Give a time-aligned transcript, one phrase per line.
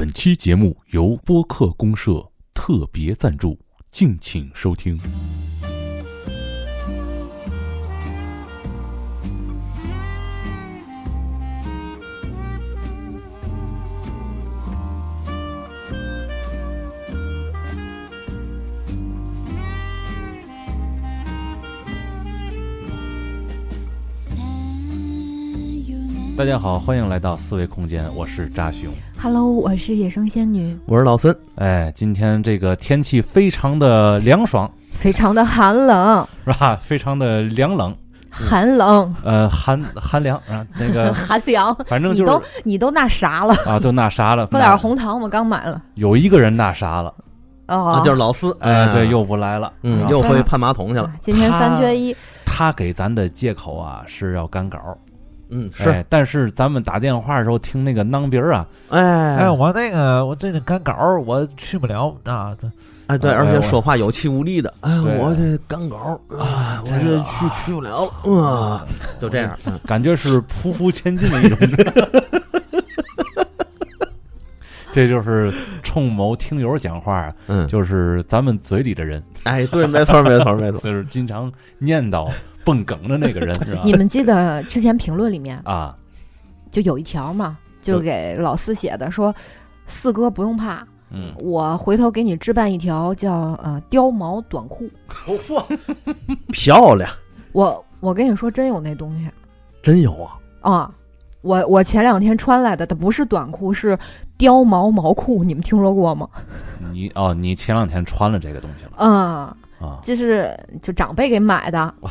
[0.00, 3.58] 本期节目由播客公社特别赞助，
[3.90, 4.98] 敬请收听。
[26.38, 28.90] 大家好，欢迎来到四维空间，我是扎熊。
[29.22, 36.74] Hello，我是野生仙女，我是老孙，哎，今天这个天气非常的凉爽，非常的寒冷，是吧？
[36.80, 37.94] 非常的凉冷，
[38.30, 41.74] 寒冷，呃，寒寒凉啊，那个 寒凉。
[41.86, 45.82] 反正就是你都你都那啥了，啊，都那啥了，喝点红糖，我刚买了。
[45.96, 47.12] 有一个人那啥了，
[47.68, 54.78] 哦，那，就是老四，哎，对，又不来了，嗯，啊又回去攀马桶去了，今天三缺一，他给咱的借口啊是要赶稿，
[55.50, 62.70] 嗯，是，哎，但是咱们打电话的时候听那个囊鼻儿啊，哎，哎，我那个我这个赶稿儿我去不了啊，这
[63.08, 68.86] 哎，对，哎而且说话有气无力的，哎，我这赶稿啊，我这去去不了了，啊，
[69.20, 69.78] 就这样，嗯。
[69.86, 71.58] 感觉是匍匐前进的一种。
[74.90, 75.52] 这就是
[75.82, 82.30] 冲某听友讲话， 嗯，就是咱们嘴里的人，哎，对，没错，没错，没错， 就是经常念叨
[82.64, 83.82] 蹦梗的那个人，是吧？
[83.84, 85.96] 你们记得之前评论里面啊，
[86.70, 89.34] 就有一条嘛，就给老四写的，说
[89.86, 93.32] 四哥不用怕，嗯，我回头给你置办一条叫
[93.62, 94.88] 呃貂毛短裤。
[96.52, 97.10] 漂亮，
[97.52, 99.28] 我我跟你说，真有那东西
[99.82, 100.94] 真有啊，啊！
[101.42, 103.98] 我我前两天穿来的，它不是短裤，是
[104.40, 106.28] 貂毛毛裤，你们听说过吗？
[106.92, 109.10] 你哦，你前两天穿了这个东西了嗯，
[109.78, 109.98] 啊？
[110.02, 111.94] 就是就长辈给买的。
[112.00, 112.10] 我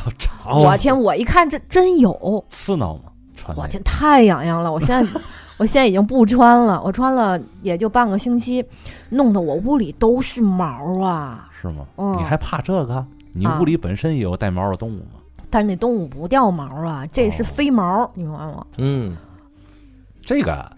[0.62, 3.02] 我天，我一看这真有，刺挠吗？
[3.36, 4.72] 穿那个我天，太痒痒了！
[4.72, 5.20] 我现在
[5.58, 8.64] 我现在已经不穿了，我穿了也就半个星期，
[9.08, 11.48] 弄得我屋里都是毛啊。
[11.60, 11.84] 是吗？
[11.96, 13.04] 嗯你还怕这个？
[13.32, 15.20] 你啊屋里本身也有带毛的动物吗？
[15.50, 18.66] 但是那动物不掉毛啊，这是哦飞毛，你明白吗？
[18.78, 19.16] 嗯，
[20.24, 20.70] 这个啊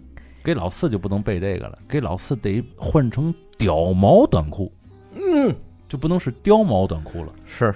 [0.44, 4.72] 给老四就不能背这个了，给老四得换成貂毛短裤，
[5.14, 5.54] 嗯，
[5.88, 7.32] 就不能是貂毛短裤了。
[7.46, 7.74] 是，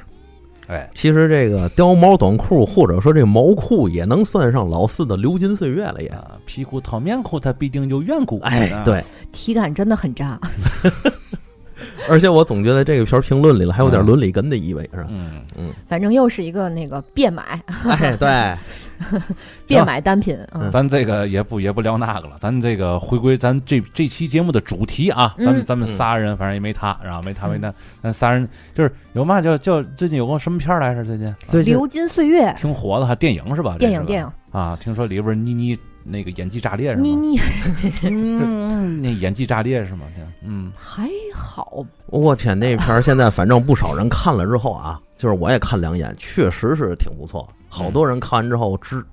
[0.67, 8.41] 哎，其实这个貂毛短裤或者说这毛裤也能算上老四的流金岁月了，也，啊，皮裤套棉裤，它必定有缘故。
[8.41, 10.39] 哎啊，，对，体感真的很渣。
[12.09, 15.07] 而且我总觉得这个篇评论里了还有点伦理根的意味，是吧？
[15.11, 15.43] 嗯。
[15.59, 17.61] 嗯，反正又是一个那个变买。
[17.85, 19.21] 哎，对，
[19.67, 27.73] 变买单品，嗯，咱这个也不也不聊那个了，咱这个回归咱这这期节目的主题啊，咱们嗯咱们仨人反正也没他，然后没他没他，
[28.03, 31.05] 咱仨人就是有嘛叫叫最近有个什么片儿来着？
[31.05, 31.17] 最
[31.63, 31.75] 近？
[31.75, 32.53] 流金岁月。
[32.57, 33.77] 挺火的，还电影是吧？
[33.79, 33.93] 这是吧？
[33.93, 34.07] 电影。
[34.07, 35.77] 电影，啊，听说里边妮妮
[36.09, 37.03] 那个演技炸裂是吗？
[37.03, 37.39] 你你
[38.09, 40.07] 嗯，那演技炸裂是吗？
[40.43, 47.49] 嗯，还好，我天，那片儿现在反正不少人看了之后啊， 就是我也看两眼，确实是挺不错。
[47.69, 49.05] 好多人看完之后直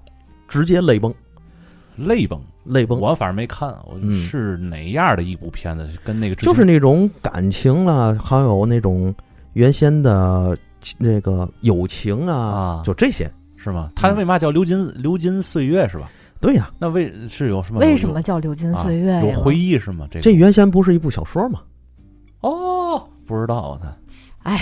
[0.48, 1.14] 直接泪崩，
[1.96, 2.40] 泪崩。
[2.66, 5.86] 泪崩，我反正没看，我嗯是哪样的一部片子？
[6.02, 9.14] 跟那个就是那种感情了，还有那种
[9.52, 10.58] 原先的
[10.98, 13.30] 那个友情啊，啊就这些。
[13.58, 13.90] 是吗？
[13.96, 16.10] 他为嘛叫流金流金岁月是吧？
[16.44, 17.80] 对呀、那为是有什么？
[17.80, 19.22] 为什么叫流金啊岁月呀？
[19.24, 20.06] 有回忆是吗？
[20.12, 21.62] 这个这原先不是一部小说吗？
[22.42, 23.98] 哦，不知道他，
[24.44, 24.60] 哎，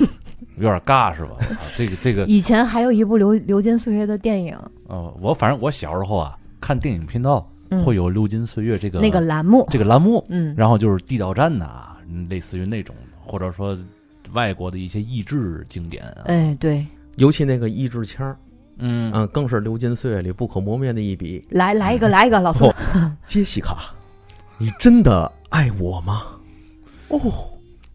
[0.56, 1.32] 有点尬是吧？
[1.38, 4.56] 我操，这个这个，以前还有一部流流金岁月的电影，
[4.88, 13.76] 呃，我反正我小时候啊，看电影频道嗯，会有流金岁月这个那个栏目，这个栏目，嗯，然后就是地道战呐、嗯类似于那种，或者说
[14.32, 16.84] 外国的一些益智经典啊，哎，对，
[17.16, 18.34] 尤其那个一支枪，
[18.80, 21.46] 嗯嗯，更是流金岁月里不可磨灭的一笔。
[21.50, 22.74] 来来一个，来一个，老宋哦，
[23.26, 23.94] 杰西卡，
[24.58, 26.22] 你真的爱我吗？
[27.08, 27.20] 哦，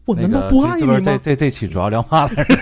[0.05, 0.99] 我那个难道不爱你吗？
[1.23, 2.55] 这这期主要聊嘛来着？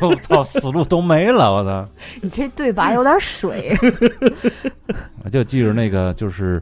[0.06, 1.88] 我操，思路都没了，我操！
[2.20, 3.76] 你这对白有点水，
[5.22, 6.60] 我 就记着那个就是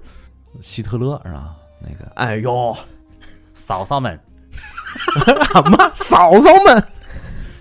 [0.60, 1.54] 希特勒是吧？
[1.80, 2.76] 那个哎呦，
[3.54, 4.20] 嫂嫂们，
[5.76, 6.84] 妈，嫂嫂们，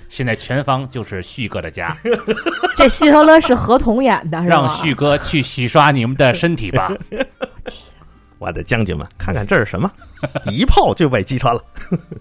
[0.10, 1.96] 现在全方就是旭哥的家，
[2.76, 4.56] 这希特勒是合同演的，是吧？
[4.56, 6.92] 让旭哥去洗刷你们的身体吧。
[8.40, 9.92] 我的将军们，看看这是什么？
[10.50, 11.62] 一炮就被击穿了。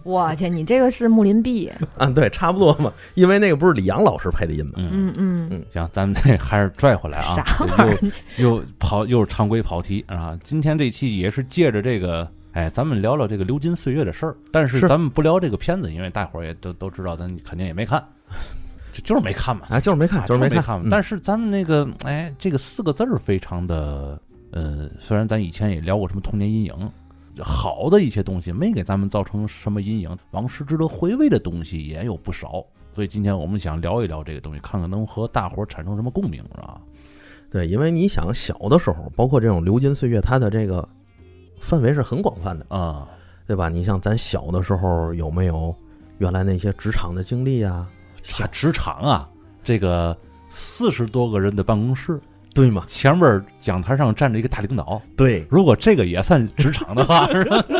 [0.02, 4.72] 我天，你这个是木林壁，嗯，对，差不多嘛，因为那个不是李阳老师配的音吗？
[4.76, 7.98] 嗯，嗯嗯，行，咱们这还是拽回来啊啥，玩意儿？
[8.38, 10.36] 又又跑又是常规跑题啊。
[10.42, 18.04] 今天这期也是借着这个，哎，咱们聊聊这个流金岁月的事儿，但是是咱们不聊这个片子，因为大伙儿也都都知道，咱肯定也没看，
[18.90, 20.82] 就就是没看嘛，啊，就是没看，啊就是没没看嘛。
[20.84, 24.20] 嗯但是咱们那个，哎，这个四个字儿非常的，
[24.50, 26.74] 呃，虽然咱以前也聊过什么童年阴影，
[27.38, 32.66] 好的一些东西没给咱们造成什么阴影，往事值得回味的东西也有不少。
[32.92, 36.80] 所以今天我们想聊一聊这个东西，看看能和大伙儿产生什么共鸣，是吧？
[37.52, 40.86] 对，因为你想小的时候，包括这种流金岁月，它的这个
[41.60, 43.08] 范围是很广泛的，啊，
[43.46, 43.68] 对吧？
[43.68, 45.74] 你像咱小的时候有没有
[46.18, 47.86] 原来那些职场的经历啊？
[48.30, 49.28] 他职场啊，
[49.64, 50.16] 这个
[50.48, 52.20] 四十多个人的办公室，
[52.54, 52.84] 对吗？
[52.86, 57.64] 前面讲台上站着一个大领导，对，如果这个也算职场的话，是吧？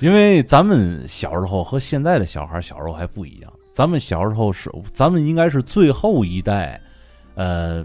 [0.00, 6.80] 因为咱们小时候和现在的小孩小时候还不一样，咱们小时候是，咱们应该是最后一代，
[7.34, 7.84] 呃，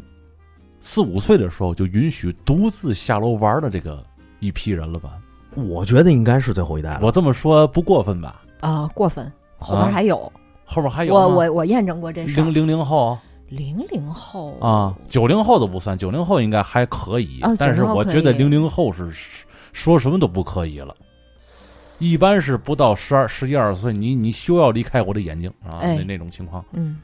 [0.85, 4.05] 四五岁的时候就允许独自下楼玩的这个
[4.41, 5.13] 一批人了吧？
[5.55, 6.99] 我觉得应该是最后一代了。
[7.03, 8.41] 我这么说不过分吧？
[8.59, 10.29] 啊、过分，后面还有，
[10.65, 12.53] 后面还有我我我验证过这事零。
[12.53, 19.09] 零零后零零后啊，九零后都不算，九零后应该还可以，哦但是我觉得零零后是
[19.71, 20.93] 说什么都不可以了。
[21.99, 26.99] 一般是不到十二、十一二岁，你你休要离开我的眼睛啊，哎那那种情况嗯，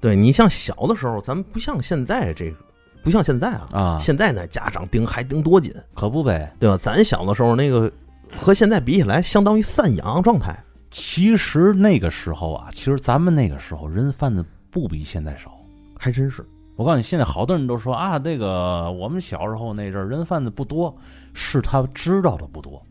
[0.00, 2.56] 对你像小的时候，咱们不像现在这个，
[3.04, 6.52] 不像现在啊，啊，现在呢家长盯还盯多紧，可不呗。
[6.58, 6.76] 对吧？
[6.76, 7.92] 咱小的时候那个
[8.32, 10.58] 和现在比起来，相当于散养状态。
[10.90, 15.54] 其实那个时候啊，其实咱们那个时候人贩子不比现在少。
[15.98, 16.44] 还真是，
[16.76, 20.96] 我告诉你，现在好多人都说啊，这个我们小时候那阵儿人贩子不多，
[21.32, 22.82] 是他知道的不多。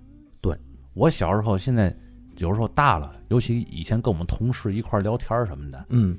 [0.42, 0.56] 对
[0.94, 1.96] 我小时候，现在
[2.38, 6.18] 有时候大了，尤其以前跟我们同事一块聊天什么的，嗯，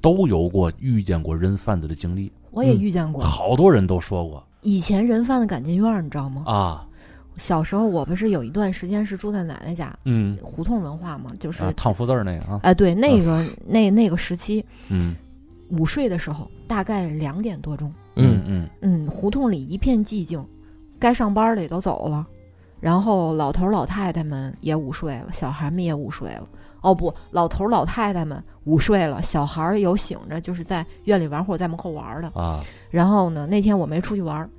[0.00, 3.22] 都有过遇见过人贩子的经历，我也嗯遇见过。
[3.22, 4.42] 好多人都说过。
[4.60, 6.44] 以前人贩子赶进院儿，你知道吗？
[6.46, 6.86] 啊，
[7.36, 10.38] 小时候我不是有一段时间是住在奶奶家，嗯。
[10.40, 15.16] 胡同文化嘛，就是啊，烫福字儿那个啊，哎，对，那个那那个时期，嗯。
[15.70, 18.68] 午睡的时候大概两点多钟，嗯嗯。
[18.82, 20.44] 嗯，胡同里一片寂静，
[20.98, 22.26] 该上班的也都走了，
[22.78, 26.44] 然后老头老太太们也午睡了，小孩们也午睡了。
[26.82, 32.28] 哦不，老头老太太们午睡了，小孩儿有醒着，就是在院里玩或者在门口玩的。
[32.34, 34.50] 啊然后呢，那天我没出去玩儿，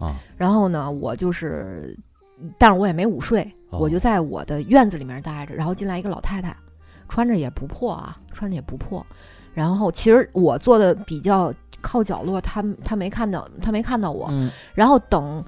[0.00, 1.96] 啊，然后呢，我就是，
[2.58, 5.54] 但是我也没午睡，哦我就在我的院子里面待着。
[5.54, 6.56] 然后进来一个老太太，
[7.08, 9.06] 穿着也不破啊，穿着也不破。
[9.54, 14.26] 然后其实我坐的比较靠角落，她她没看到，她没看到我。
[14.30, 15.44] 嗯然后等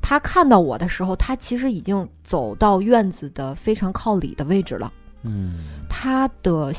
[0.00, 4.92] 她看到我的时候，他其实已经走到院子的非常靠里的位置了。
[5.22, 6.72] 嗯他的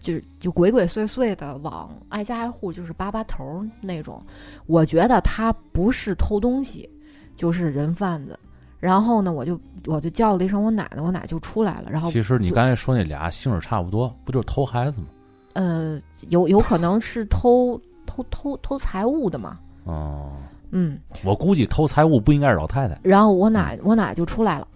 [0.00, 4.22] 就是就鬼鬼祟祟的往挨家挨户就是扒扒头那种。
[4.66, 6.88] 我觉得他不是偷东西，
[7.36, 8.38] 就是人贩子。
[8.80, 11.90] 然后呢，我就我就叫了一声我奶奶，我奶奶就出来了。
[11.90, 15.06] 然后其实你刚才说那俩性质差不多，不就是偷孩子吗？
[15.54, 15.98] 呃，
[16.28, 19.58] 有有可能是偷偷偷偷财物的嘛。
[19.84, 20.32] 哦，
[20.76, 24.66] 嗯，我估计偷财物不应该是老太太然后我奶我奶就出来了。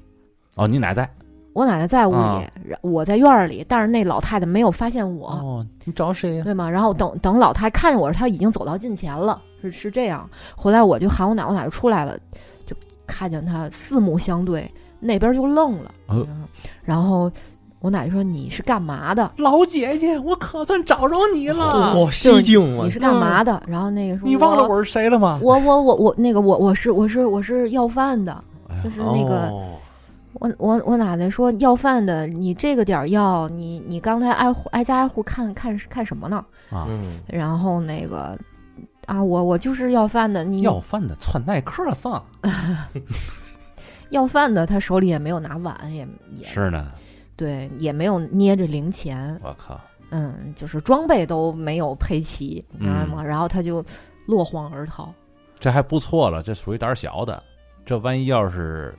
[0.56, 1.09] 哦，你奶在
[1.55, 2.47] 我奶奶在屋里，
[2.83, 5.29] 我在院儿里，但是那老太太没有发现我。
[5.31, 6.45] 哦，你找谁呀？
[6.45, 6.71] 对吗？
[6.71, 10.29] 然后等等老太看见我时，她已经走到近前了，是是这样。
[10.56, 12.17] 回来我就喊我奶，我奶就出来了，
[12.65, 15.91] 就看见她四目相对，那边就愣了。
[16.06, 16.45] 呃嗯
[16.85, 17.31] 然后
[17.80, 19.30] 我奶奶说：“你是干嘛的？
[19.36, 21.94] 老姐姐，我可算找着你了！
[21.94, 22.90] 嚯，西京啊你！
[22.90, 25.38] 是干嘛的？”然后那个说：“你忘了我我是谁了吗？
[25.42, 28.42] 我我我我那个我我是我是我是要饭的，
[28.82, 29.70] 就是那个、哦
[30.40, 36.44] 我我我奶奶说要饭的，你这个点儿要你你刚才挨挨家挨户看看看什么呢？
[36.70, 38.38] 啊，嗯，然后那个
[39.06, 42.23] 啊，我我就是要饭的，你要饭的穿耐克上
[44.11, 46.06] 要饭的，他手里也没有拿碗，也
[46.37, 46.87] 也是呢，
[47.38, 49.80] 对，也没有捏着零钱，我靠，
[50.11, 53.23] 嗯，就是装备都没有配齐，你知道吗？
[53.23, 53.83] 然后他就
[54.26, 55.14] 落荒而逃。
[55.61, 57.40] 这还不错了，这属于胆儿小的。
[57.87, 58.92] 这万一要是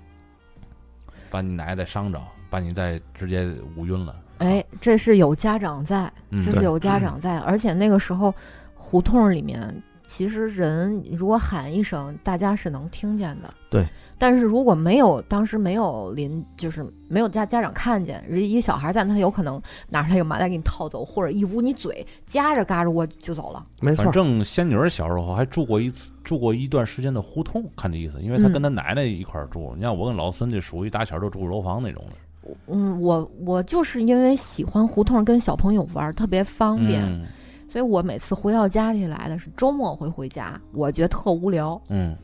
[1.29, 2.19] 把你奶奶再伤着，
[2.49, 8.33] 把你再直接捂晕了，哎，这是有家长在，嗯，这是有家长在，而且那个时候
[8.73, 9.61] 胡同里面
[10.09, 13.53] 其实人如果喊一声，大家是能听见的。
[13.69, 13.87] 对。
[14.17, 23.63] 但是如果没有当时没有邻，就是没有家家长看见，人一小孩在，他有可能拿出来一个麻袋给你套走，或者一捂你嘴，夹着嘎着窝就走了。
[23.81, 29.73] 没错反，正仙女儿小时候还住过一次，住过一段时间的胡同，看这意思，因为她嗯跟她奶奶一块儿住。
[29.75, 37.27] 你像我跟老孙这属于打小就住楼房那种的，嗯，我我就是因为喜欢胡同跟小朋友玩，特别方便，嗯
[37.69, 41.81] 所以我每次回到家里来的是周末会回家，我觉得特无聊。
[41.89, 42.15] 嗯。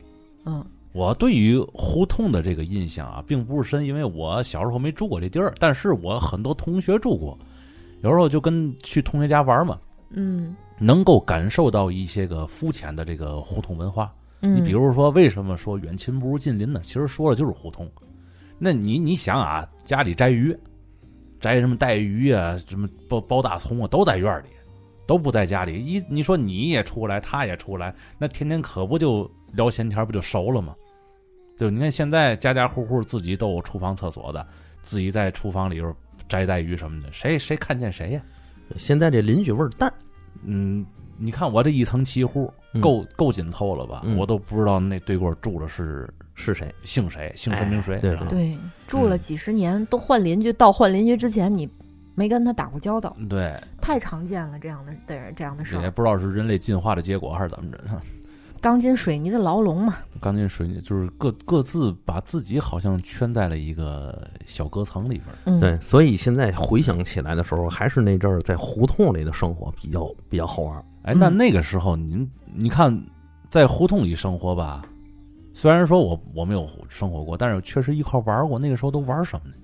[0.44, 7.38] 嗯我对于胡同的这个印象啊，并不是深，因为我小时候没住过这地儿，但是我很多同学住过，
[8.00, 14.10] 有时候就跟去同学家玩嘛，嗯能够感受到一些个肤浅的这个胡同文化。
[14.40, 16.80] 嗯，你比如说，为什么说远亲不如近邻呢？
[16.82, 17.86] 其实说的就是胡同。
[18.58, 20.56] 那你你想啊，家里摘鱼，
[21.38, 24.46] 摘什么带鱼啊，什么包包大葱啊，都在院里，
[25.06, 25.84] 都不在家里。
[25.84, 30.74] 一你说你也出来，他也出来，那天天可不就聊闲天，不就熟了吗？
[31.56, 34.46] 就你看现在家家户户自己都有厨房厕所的，
[34.82, 35.94] 自己在厨房里边
[36.28, 38.22] 摘带鱼什么的，谁谁看见谁呀？
[38.76, 39.92] 现在这邻居味儿淡，
[40.44, 40.84] 嗯，
[41.16, 44.02] 你看我这一层七户，嗯够够紧凑了吧？
[44.04, 46.74] 嗯我都不知道那对过住的是是谁？
[46.82, 47.98] 姓谁，姓谁名谁。
[48.00, 51.66] 对是吧对，住了几十年，都换邻居，到换邻居之前，你
[52.16, 55.82] 没跟他打过交道，对，太常见了这样的的这样的事儿。
[55.82, 57.78] 也不知道是人类进化的结果还是怎么着。
[58.58, 70.84] 钢筋水泥的牢笼嘛，钢筋水泥就是各各自把自己好像圈在了一个小隔层里边对，所以现在回想起来的时候，还是那阵儿在胡同里的生活比较比较好玩儿。
[71.02, 72.98] 哎，那嗯那个时候您你看，
[73.50, 74.82] 在胡同里生活吧，
[75.52, 78.58] 虽然说我我没有生活过，但是确实一块儿玩过。
[78.58, 79.54] 那个时候都玩什么呢？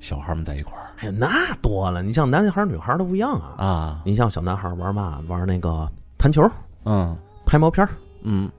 [0.00, 2.02] 小孩们在一块儿哎呀，那多了！
[2.02, 3.54] 你像男孩儿女孩儿都不一样啊。
[3.58, 5.20] 啊，你像小男孩儿玩嘛？
[5.28, 6.42] 玩那个弹球、
[6.84, 7.90] 嗯拍毛片儿，
[8.22, 8.50] 嗯，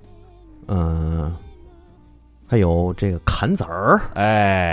[0.67, 1.35] 嗯、
[2.47, 4.71] 还有这个砍子儿，哎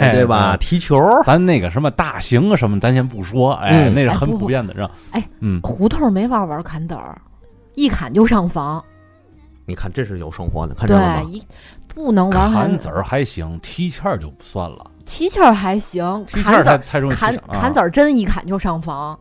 [0.00, 0.56] 哎，对吧？
[0.58, 4.90] 对踢球，咱那个什么大型啊什么，咱先不说，哎，嗯那是很普遍的，是吧？
[5.12, 7.20] 哎，嗯，胡同没法玩砍子儿，
[7.74, 8.82] 一砍就上房。
[9.66, 11.30] 你看这是有生活的，看见了对，吗？
[11.30, 11.42] 一
[11.94, 19.18] 不能玩还砍子儿还行，踢毽儿就不算了，踢毽儿还行，砍子儿才才容易砍砍子儿真一砍就上房，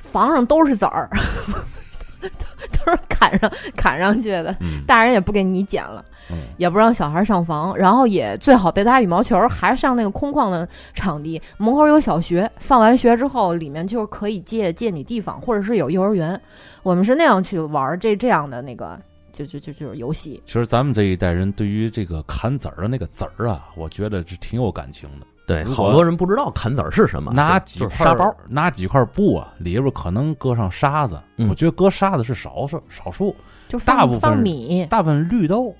[0.00, 1.08] 房上都是籽儿，
[2.20, 4.54] 都是砍上砍上去的。
[4.60, 11.40] 嗯大人也不给你捡了，嗯也不让小孩上房，然后也最好别打羽毛球，还是上那个空旷的场地。
[11.56, 16.38] 门口有小学，放完学之后，里面就是可以借借你地方，或者是有幼儿园。
[16.82, 18.98] 我们是那样去玩这这样的那个，
[19.32, 20.42] 就就就就是游戏。
[20.46, 25.26] 其实咱们这一代人对于这个砍子儿的那个子儿啊，我觉得是挺有感情的。
[25.44, 31.20] 对，好多人不知道砍子儿是什么，拿几块就是沙包，，拿几块布啊，里边可能搁上沙子。
[31.36, 33.34] 嗯我觉得搁沙子是少数少数，
[33.68, 35.74] 就大部分放米，大部分绿豆、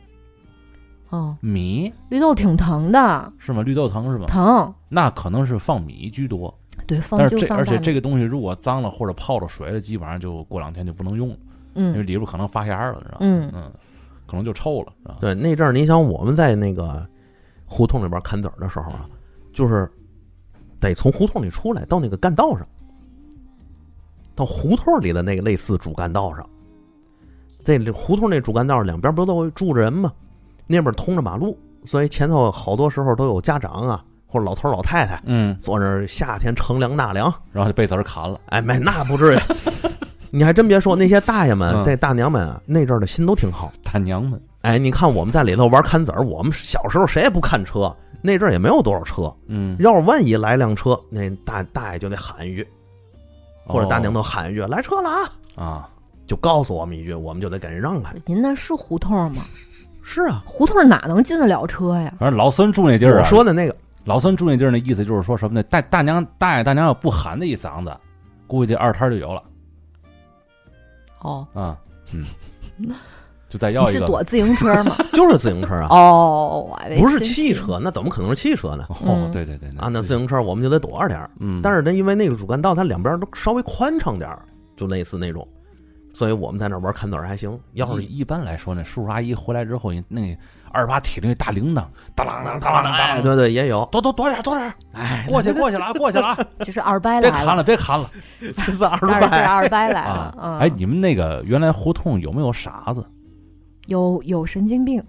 [1.11, 3.62] 哦，米绿豆挺疼的，是吗？
[3.62, 4.26] 绿豆疼是吗？
[4.26, 4.75] 疼。
[4.88, 6.52] 那可能是放米居多。
[6.85, 11.37] 对，放但是这放而且这个东西如果脏了或者泡了水了，基本上就过两天就不能用了，
[11.75, 13.19] 因为嗯里边可能发芽了，你知道吧？
[13.21, 13.71] 嗯嗯，
[14.26, 17.07] 可能就臭了，对，那阵儿你想我们在那个
[17.67, 19.07] 胡同里边砍籽儿的时候啊，
[19.52, 19.91] 就是
[20.81, 22.67] 得从胡同里出来到那个干道上，
[24.35, 26.49] 到胡同里的那个类似主干道上。
[27.64, 30.12] 这里胡同那主干道两边不都住着人吗？
[30.67, 37.33] 那边通着马路，所以前头好多时候都有家长啊或者老头老太太嗯，坐那儿夏天乘凉纳凉。
[37.52, 38.41] 然后就被子儿砍了。
[38.47, 39.38] 哎，没那不至于。
[40.35, 43.71] 你还真别说，那些大爷们、嗯这大娘们啊，那阵儿的心都挺好。
[43.85, 49.31] 大娘们，哎，你看我们在里头玩砍子儿，我们小时候谁也不看车，那阵儿也没有多少车。
[49.47, 52.67] 嗯，要是万一来辆车，那大大爷就得喊一句，
[53.67, 55.19] 或者大娘哦都喊一句：“来车了啊
[55.55, 55.89] 啊，！”
[56.27, 58.15] 就告诉我们一句，我们就得给人让开。
[58.25, 59.43] 您那是胡同吗？
[60.03, 62.15] 是啊，胡同哪能进得了车呀？
[62.19, 65.62] 反正老孙住那地儿我啊，说的那个，老孙住那地儿那意思就是说什么呢？
[65.65, 67.95] 大大娘大爷大娘要不喊那一嗓子，
[68.47, 69.43] 估计这二摊儿就有了
[71.23, 71.79] 哦，啊。
[72.12, 72.25] 嗯，
[73.49, 74.00] 就再要一个。
[74.00, 74.97] 是躲自行车吗？
[75.12, 78.85] 就是自行车啊，哦，我还以为不是汽车，那怎么可能是汽车呢？
[78.88, 81.31] 哦嗯，对对对啊，那自行车我们就得躲着点儿。
[81.41, 84.45] 嗯，但是呢，因为那个主干道它两边都稍微宽敞点儿，
[84.76, 85.47] 就类似那种，
[86.12, 87.59] 所以我们在那玩砍子儿还行。
[87.73, 90.37] 要是一一般来说呢，叔叔阿姨回来之后，那
[90.73, 98.11] 二八提着那大铃铛，当啷当当当哎，当，对对，也有，多多多点多点，哎，过去过去了啊，过去了啊，这是二掰来别砍了，别砍了
[98.57, 100.59] 这是二但是这百，二掰来了。！
[100.61, 103.05] 哎，你们那个原来胡同有没有傻子？
[103.87, 105.02] 有有神经病，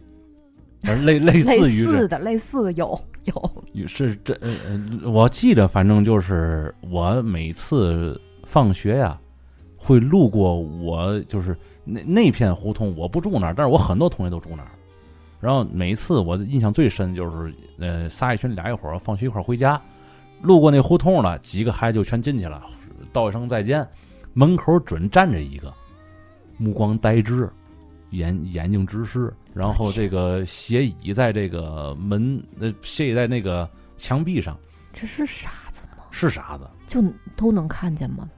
[0.82, 9.18] 类类似于似的类似的有有，是这呃呃，我记得反正就是我每次放学呀，
[9.78, 11.56] 会路过我就是
[11.86, 14.70] 那那片胡同，我不住那儿，但是我很多同学都住那儿。
[15.44, 19.80] 然后每次我印象最深就是，呃，仨一群俩一伙儿放学一块儿回家，
[20.42, 22.64] 路过那胡同了，几个孩子就全进去了，
[23.12, 23.86] 道一声再见，
[24.32, 25.74] 门口准站着一个，
[26.56, 27.52] 目光呆滞，
[28.12, 34.58] 眼眼睛直视，然后这个斜倚在这个门呃斜倚在那个墙壁上，
[34.94, 36.06] 这是傻子吗？
[36.10, 36.66] 是傻子。
[36.88, 37.04] 就
[37.36, 38.30] 都能看见吗？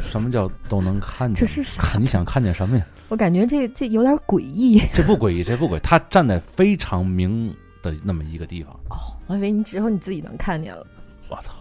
[0.00, 1.40] 什么叫都能看见？
[1.40, 2.86] 这是傻子你想看见什么呀？
[3.08, 8.72] 我感觉这这有点诡异 这不诡异，这不诡异，他站在非常明的那么一个地方。
[8.90, 10.84] 哦，我以为你只有你自己能看见了。
[11.28, 11.52] 我操！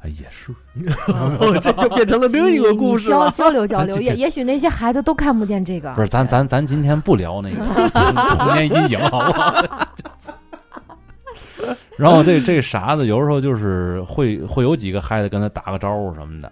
[0.00, 0.52] 哎，也是，
[1.62, 3.30] 这就变成了另一个故事你你交了。
[3.30, 5.94] 交流交流，也也许那些孩子都看不见这个。
[5.94, 9.54] 不是咱咱咱今天不聊那个童童年阴影，好不好？
[11.96, 16.50] 然后这这傻子有时候就是会会有几个孩子跟他打个招呼什么的，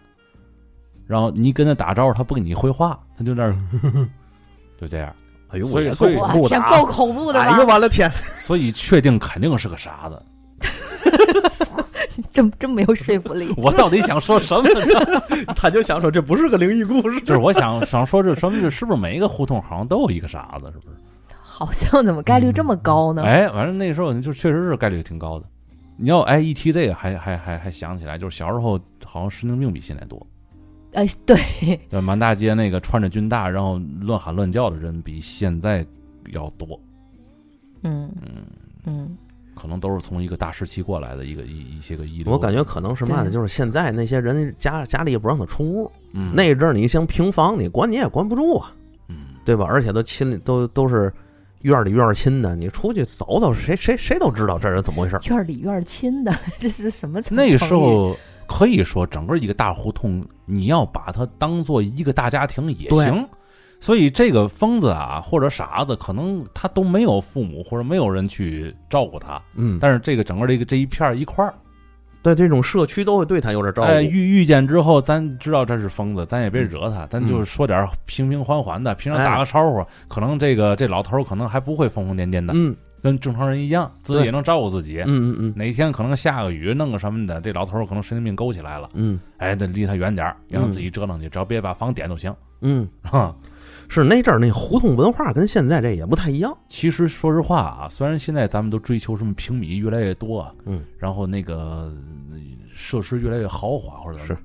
[1.09, 3.53] 然后你跟他打招呼，他不跟你回话，他就那儿
[4.81, 5.13] 就这样，
[5.49, 7.45] 哎呦，所以我也所以够恐怖的啊够恐怖的吧？
[7.47, 8.11] 哎呦，完了天！
[8.39, 10.23] 所以确定肯定是个傻子。
[12.33, 13.53] 真真没有说服力。
[13.57, 15.21] 我到底想说什么呢？
[15.57, 18.71] 他就想说这不是个灵异故事，就是我想想说这什么？
[18.71, 20.67] 是不是每一个胡同好像都有一个傻子？
[20.73, 20.97] 是不是？
[21.41, 23.23] 好像怎么概率这么高呢？
[23.25, 25.47] 哎，反正那时候就确实是概率挺高的。
[25.97, 30.25] 你要哎一提这个，还还还还想起来，就是小时候好像神经病比现在多。
[30.93, 31.37] 哎，对，
[31.91, 35.87] 就满大街那个穿着军大然后乱喊乱叫的人比现在
[36.33, 36.79] 要多，
[37.83, 38.45] 嗯嗯
[38.87, 39.17] 嗯，
[39.55, 42.33] 可能都是从一个大时期过来的一个一一些个遗留。
[42.33, 43.31] 我感觉可能是嘛呢？
[43.31, 48.73] 就是现在那些人家家里也不让他出屋，嗯那阵儿你像平房，你关你也关不住啊，
[49.09, 49.65] 嗯对吧？
[49.69, 51.13] 而且都亲都都是
[51.63, 55.19] 院里院亲的，你出去走走，谁谁谁都知道这是怎么回事。
[55.29, 57.37] 院里院亲的， 这是什么成？
[57.37, 58.17] 那个时候
[58.51, 63.25] 可以说整个一个大胡同，你要把它当做一个大家庭也行。
[63.79, 71.55] 所以这个疯子啊，或者傻子，可能他都没有父母或者没有人去照顾他，嗯，但是这个整个这个这一片儿一块儿，
[72.23, 73.89] 对这种社区都会对他有点照顾。
[73.89, 84.99] 哎，遇遇见之后，咱知道这是疯子，咱也嗯别惹他，咱就说点平平缓缓的，平常打个招呼，可能这个这老头可能还不会疯疯癫癫的，嗯跟正常人一样，自己也能照顾自己。
[85.01, 92.35] 嗯嗯嗯哪天可能下个雨，弄个什么的，这老头儿可能神经病勾起来了，嗯哎，得离他远点儿，让他自己折腾去，只要别把房点就行。
[92.63, 93.35] 嗯，哈，
[93.89, 96.57] 是那阵儿那胡同文化跟现在这也不太一样。
[96.69, 101.57] 其实说实话啊，虽然现在咱们都追求什么平米越来越多啊，嗯，然后那个
[102.31, 102.39] 呃
[102.73, 104.37] 设施越来越豪华，或者是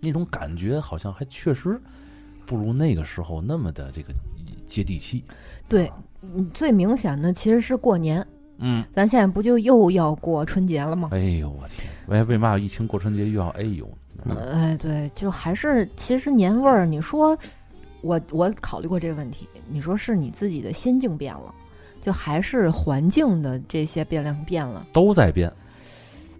[0.00, 1.78] 那种感觉，好像还确实
[2.46, 4.12] 不如那个时候那么的这个
[4.66, 5.24] 接地气。
[5.68, 5.90] 对，
[6.22, 8.26] 嗯最明显的其实是过年，
[8.58, 11.08] 嗯，咱现在不就又要过春节了吗？
[11.12, 13.88] 哎呦我天，为为嘛疫情过春节又要哎呦？
[14.24, 16.86] 嗯哎，对，就还是其实年味儿。
[16.86, 17.36] 你说
[18.02, 21.52] 我我考虑过这个问题，你说是你自己的心境变了，
[22.00, 24.86] 就还是环境的这些变量变了？
[24.92, 25.52] 都在变。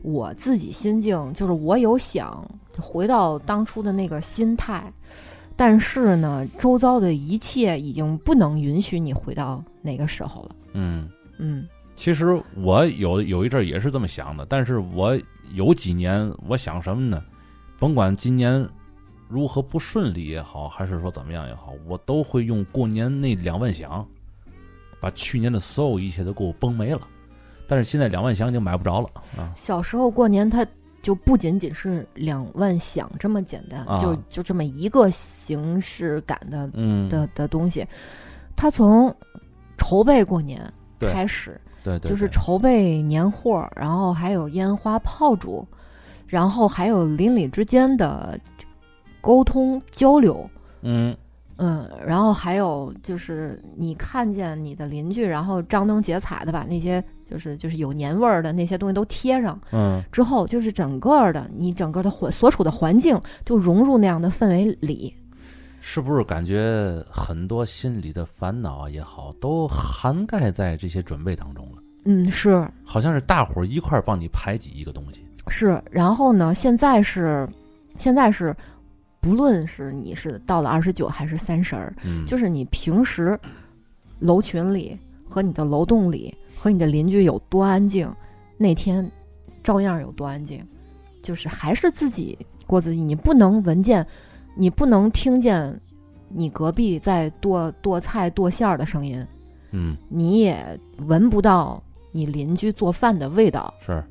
[0.02, 2.44] 我自己心境就是我有想
[2.76, 4.92] 回到当初的那个心态，
[5.56, 10.56] 但是呢，周遭的一切已经不能允许你回到那个时候了。
[10.72, 15.18] 嗯，嗯其实我有有一阵儿也是这么想的，但是我
[15.52, 17.22] 有几年我想什么呢？
[17.78, 18.66] 甭管今年
[19.28, 24.06] 如何不顺利也好，还是说怎么样也好，我都会用过年那两万响，
[25.00, 27.00] 把去年的所有一切都给我崩没了。
[27.66, 29.52] 但是现在两万响已经买不着了啊！
[29.56, 30.66] 小时候过年，它
[31.02, 37.86] 就不仅仅是两万响这么简单，啊就就这么一个形式感的嗯，的的东西。
[38.54, 39.14] 他从
[39.76, 45.66] 筹备过年开始，对对，就是筹备年货，然后还有烟花炮竹，
[46.28, 48.38] 然后还有邻里之间的
[49.20, 50.48] 沟通交流。
[50.82, 51.16] 嗯
[51.64, 65.14] 嗯，然后还有就是你看见你的邻居，然后张灯结彩的把那些就是就是有年味儿的那些东西都贴上嗯，之后，就是整个的你整个的环所处的环境就融入那样的氛围里。
[65.80, 71.82] 是不是感觉很多心里的烦恼啊也好，都涵盖在这些准备当中了？
[72.04, 75.24] 嗯，是好像是大伙儿一块儿帮你排挤一个东西。
[75.46, 77.48] 是，然后呢，现在是
[77.98, 78.56] 现在是，
[79.22, 83.38] 不论是你是到了二十九还是三十儿，嗯，就是你平时
[84.18, 88.12] 楼群里和你的楼栋里和你的邻居有多安静，
[88.58, 89.08] 那天
[89.62, 90.60] 照样有多安静，
[91.22, 94.04] 就是还是自己过自己，你不能闻见，
[94.56, 95.72] 你不能听见
[96.28, 99.24] 你隔壁在剁剁菜剁馅儿的声音，
[99.70, 99.96] 嗯。
[100.08, 101.80] 你也闻不到
[102.10, 103.72] 你邻居做饭的味道。
[103.80, 104.02] 是，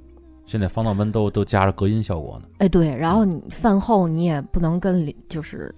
[0.45, 2.47] 现在防盗门都都加着隔音效果呢。
[2.59, 5.73] 哎，对，然后你饭后你也不能跟邻，就是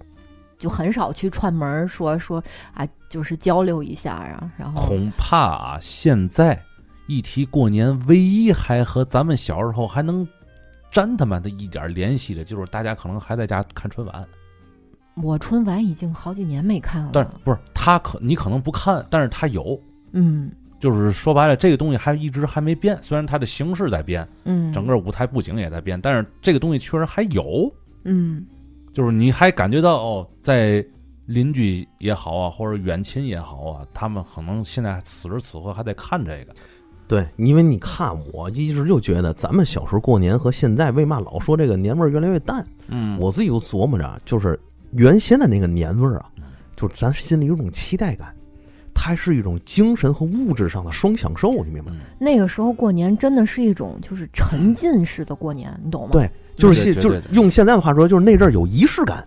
[0.58, 6.60] 就很少去串门说说啊，就是交流一下啊，然后恐怕啊，现在
[7.06, 10.26] 一提过年，唯一还和咱们小时候还能
[10.90, 14.26] 沾他妈的一点联系的，就是大家可能还在家看春晚。
[15.22, 19.80] 我春晚已经好几年没看了，但是不是他可你可能不看，但是他有，
[20.12, 20.50] 嗯
[20.84, 27.72] 就是说白了，这个东西还一直还没变，虽然它的形式在变，嗯，整个舞台布景也在变，但是这个东西确实还有，
[28.04, 28.44] 嗯
[28.92, 30.84] 就是你还感觉到哦，在
[31.24, 36.54] 邻居也好啊，或者远亲也好啊，他们可能现在此时此刻还在看这个。
[37.08, 42.62] 对，因为你看，我一直就觉得咱们小时候过年和现在为嘛老说这个年味儿越来越淡？
[42.88, 44.60] 嗯我自己就琢磨着，就是
[44.92, 46.26] 原先的那个年味儿啊，
[46.76, 48.34] 就是咱心里有种期待感，
[48.94, 51.98] 它是一种精神和物质上的双享受，你明白吗？
[52.18, 56.10] 那个时候过年真的是一种就是沉浸式的过年，你懂吗？
[56.12, 59.26] 对就是现就是用现在的话说，就是那阵儿有仪式感，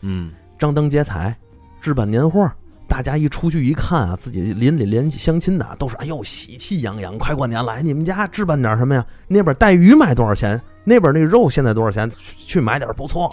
[0.00, 1.36] 嗯张灯结彩，
[1.80, 2.50] 置办年货。
[2.88, 9.06] 大家一出去一看啊，自己邻里连相亲的都是哎呦喜气洋洋，快过年来，你们家置办点什么呀？
[9.28, 10.60] 那边带鱼卖多少钱？
[10.82, 12.10] 那边那肉现在多少钱？
[12.10, 13.30] 去去买点不错，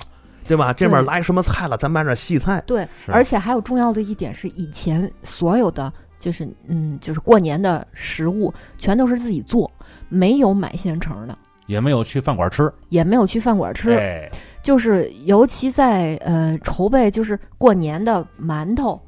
[0.48, 0.74] 对吧？
[0.74, 1.78] 这边来什么菜了？
[1.78, 2.64] 咱买点细菜。
[2.66, 9.70] 对，而且还有重要的一点是，以前所有的就是嗯，就是过年的食物全都是自己做，
[10.10, 13.92] 没有买现成的，也没有去饭馆吃，也没有去饭馆吃。
[13.92, 14.30] 哎，
[14.64, 19.00] 就是尤其在呃筹备就是过年的馒头，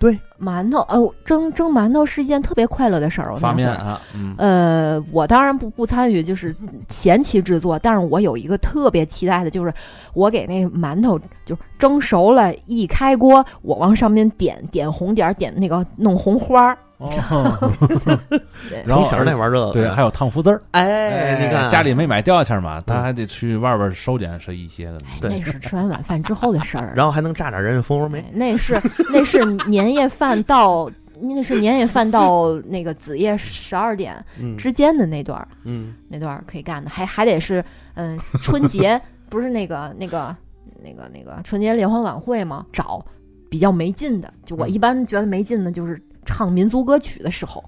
[0.00, 3.36] 对，馒头哦，蒸蒸馒头是一件特别快乐的事儿。
[3.36, 6.56] 发面啊，嗯呃，我当然不不参与，就是
[6.88, 9.70] 前期制作，但是我有一个特别期待的，就是
[10.14, 17.72] 我给那馒头就蒸熟了，一开锅，我往上面点点红点儿，点那个弄红花儿，哦，
[18.68, 18.82] 对。
[18.86, 25.30] 然后从小那玩这个，对，还有烫福字儿，哎，你看家里没买吊钱嘛，他还得去外边收捡是一些的，对。
[25.30, 26.92] 那是吃完晚饭之后的事儿。
[26.94, 28.18] 然后还能炸点人家蜂窝煤。
[28.20, 28.80] 哎，那是
[29.12, 34.56] 那是年夜饭到那是年夜饭到那个子夜十二点嗯。
[34.56, 40.34] 之间的那段儿，嗯，那段儿可以干的，还还得是嗯春节不是那个那个
[40.82, 42.66] 那个那个春节联欢晚会吗？
[42.72, 43.04] 找
[43.50, 44.70] 比较没劲的，就我嗯。
[44.70, 47.62] 一般觉得没劲的就是唱民族歌曲的时候，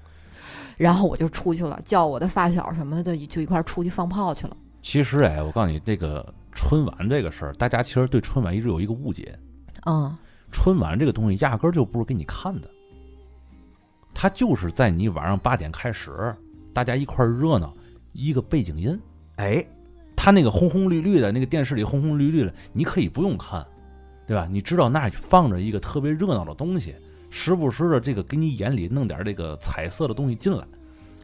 [0.77, 4.57] 然后我就出去了，叫我的发小什么的就一块儿出去放炮去了。
[4.81, 9.39] 其实哎，我告诉你，这个春晚这个事儿，大家其实对春晚一直有一个误解，
[9.87, 10.17] 嗯，
[10.51, 12.69] 春晚这个东西压根儿就不是给你看的，
[14.13, 16.35] 它就是在你晚上八点开始，
[16.73, 17.73] 大家一块儿热闹，
[18.13, 19.01] 一个背景音。
[19.37, 19.65] 哎，
[20.17, 23.65] 它那个红红绿绿的，那个电视里红红绿绿的，你可以不用看，
[24.27, 24.47] 对吧？
[24.51, 26.95] 你知道那儿放着一个特别热闹的东西，
[27.33, 30.63] 时不时的这个给你眼里弄点这个彩色的东西进来。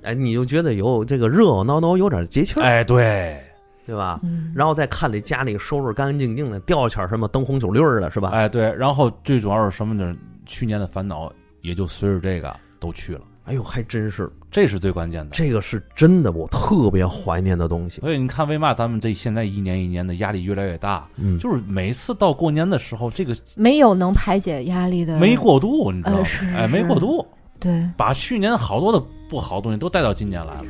[0.02, 3.38] 哎，你就觉得有这个热热闹闹，有点节气儿，哎，对，
[3.84, 4.18] 对吧？
[4.22, 8.30] 嗯然后再看这家里收拾干干净净的，吊钱儿什么灯红酒绿儿的，是吧？
[8.30, 10.16] 哎对，然后最主要是什么呢？
[10.46, 15.30] 去年的烦恼也就随着这个都去了，哎呦，还真是，这是最关键的。
[15.32, 18.00] 这个是真的，我特别怀念的东西。
[18.00, 21.06] 所以你看，为嘛咱们这现在一年一年的压力越来越大？
[21.16, 26.46] 嗯，就是每次到过年的时候，这个没有能排解压力的，没过渡，你知道吗呃是？
[26.54, 27.26] 哎，没过渡，
[27.60, 27.88] 对。
[27.96, 30.64] 把去年好多的不好东西都带到今年来了。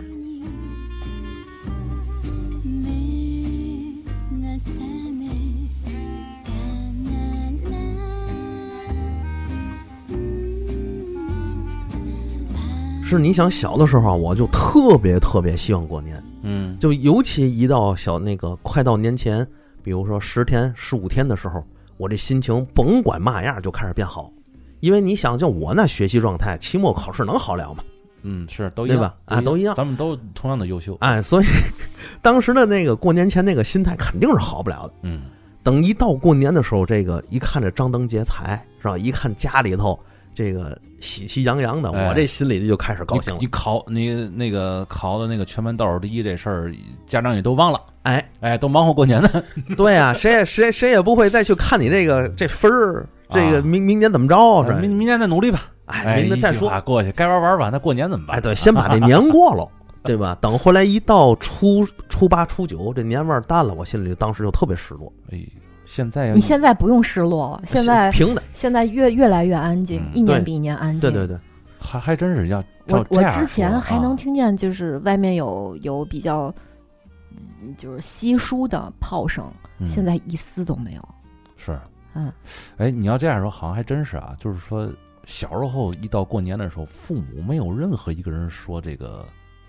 [13.08, 19.46] 是你想小的时候啊，我就特别特别希望过年，嗯，就尤其一到小那个快到年前，
[19.82, 21.64] 比如说十天、十五天的时候，
[21.96, 24.30] 我这心情甭管嘛样就开始变好。
[24.80, 27.82] 因为你想，就我那学习状态，期末考试能好了吗？
[28.22, 30.94] 嗯，是都一样对吧啊都一样咱们都同样的优秀。
[31.00, 31.46] 哎，所以
[32.20, 34.92] 当时的那个过年前那个心态肯定是好不了的。
[35.02, 35.22] 嗯，
[35.62, 38.98] 等一到过年的时候，这个一看这张灯结彩，是吧？
[38.98, 39.98] 一看家里头
[40.38, 43.50] 这个喜气洋洋的，哎我这心里就开始高兴了你你。
[43.50, 46.72] 考你那个考的那个全班倒数第一这事儿，
[47.06, 49.28] 家长也都忘了，哎，哎，都忙活过年呢。
[49.76, 54.78] 对啊、谁也谁谁也不会再去看你这个这分儿，这个啊明明年怎么着是吧？
[54.78, 55.72] 明明年再努力吧。
[55.86, 56.68] 哎，明年再说。
[56.70, 57.68] 话过去，该玩玩吧。
[57.72, 58.36] 那过年怎么办？
[58.36, 59.68] 哎，对，先把这 年过了，
[60.04, 60.38] 对吧？
[60.40, 65.12] 等回来一到初初八、初九，这年味儿淡了，我心里当时就特别失落。
[65.32, 65.40] 哎，
[65.90, 71.00] 现在要你现在不用失落了，现在平的，现在越越来越安静，嗯一年比一年安静。
[71.00, 71.38] 对对对，
[71.80, 76.54] 还还真是要我我之前还能听见，就是外面有有比较，
[77.30, 81.08] 嗯就是稀疏的炮声，嗯现在一丝都没有。
[81.56, 81.76] 是，
[82.12, 82.30] 嗯，
[82.76, 84.36] 哎，你要这样说，好像还真是啊。
[84.38, 84.88] 就是说，
[85.24, 89.26] 小时候一到过年的时候，父母没有任何一个人说这个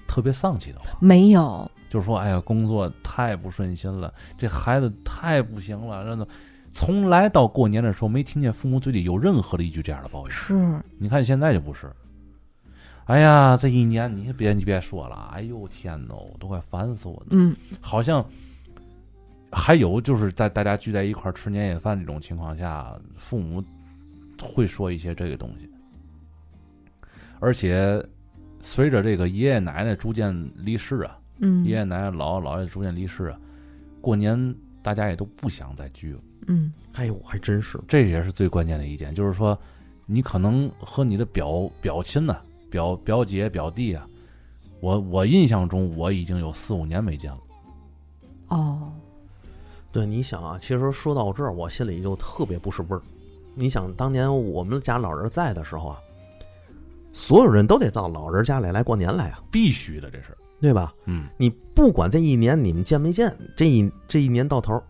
[0.10, 6.28] 特别丧气的话，没有，就是说，哎呀，工作太不顺心了，这孩子太不行了，真的。
[6.72, 10.32] 从来到过年的时候，没听见父母嘴里有任何的一句这样的抱怨。
[10.32, 11.92] 是你看现在就不是。
[13.06, 17.28] 哎呀，这一年你别你别说了，哎呦天呐，我都快烦死我了。
[17.30, 18.24] 嗯，好像
[19.52, 23.64] 还有就是在大家聚在一块儿吃年夜饭这种情况下，父母
[24.40, 25.68] 会说一些这个东西，
[27.40, 28.00] 而且
[28.62, 33.40] 随着这个爷爷奶奶逐渐离世啊，嗯爷爷奶奶姥姥姥爷逐渐离世啊，
[34.02, 36.20] 过年大家也都不想再聚了。
[36.48, 37.80] 嗯哎呦，还真是。
[37.88, 39.58] 这也是最关键的一点，就是说，
[40.06, 44.08] 你可能和你的表表亲呐、表表姐、表弟啊，
[44.82, 47.40] 我我印象中我已经有四五年没见了。
[48.50, 48.92] 哦，
[49.92, 53.02] 对，你想啊，其实说到这儿，我心里就特别不是味儿。
[53.54, 56.00] 你想，当年我们家老人在的时候啊，
[57.20, 60.28] 所有人都得到老人家里来过年来啊，必须的，这是，
[60.62, 60.94] 对吧？
[61.06, 64.82] 嗯，你不管这一年你们见没见，这一这一年到头，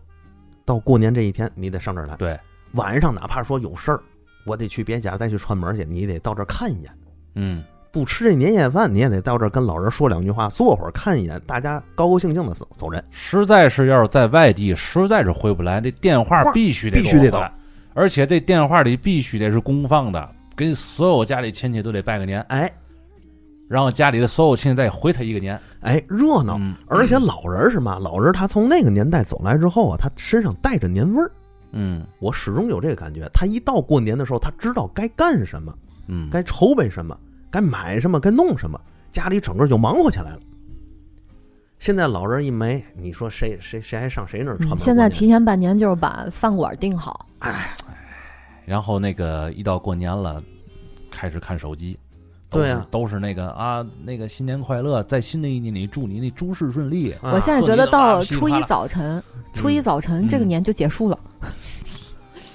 [0.64, 2.14] 到过年这一天，你得上这儿来。
[2.14, 2.38] 对，
[2.74, 4.00] 晚上哪怕说有事儿，
[4.46, 6.92] 我得去别家再去串门去，你得到这儿看一眼。
[7.34, 13.04] 嗯，不吃这年夜饭，你也得到这儿跟老人说两句话，坐会儿看一眼，大家高高兴兴的走走人。
[13.10, 17.52] 实在是要是在外地，实在是回不来，这电话话必须得必须得给我回来，
[17.92, 22.70] 而且这电话里必须得是公放的，给所有家里亲戚都得拜个年，哎
[23.66, 25.58] 然后家里的所有亲戚再回他一个年。
[25.80, 26.58] 哎，热闹。
[26.58, 27.98] 嗯，而且老人是嘛？
[27.98, 31.30] 老人他从那个年代走来之后啊，他身上带着年味儿。
[31.72, 35.72] 嗯我始终有这个感觉，他一到过年的时候，他知道该干什么，
[36.08, 37.16] 嗯，该筹备什么，
[37.50, 38.78] 该买什么，该弄什么，
[39.10, 40.40] 家里整个就忙活起来了。
[41.78, 47.74] 现在老人一没，你说谁谁谁还上谁那儿串门现在提前半年就是把饭馆订好，哎，
[48.70, 50.40] 然后那个一到过年了，
[51.10, 51.98] 开始看手机。
[52.48, 57.10] 对呀都是那个啊，那个新年快乐，在新的一年里祝你那诸事顺利。
[57.14, 57.32] 啊。
[57.34, 59.20] 我现在觉得到初一早晨，
[59.52, 61.18] 初一嗯早晨这个年就结束了。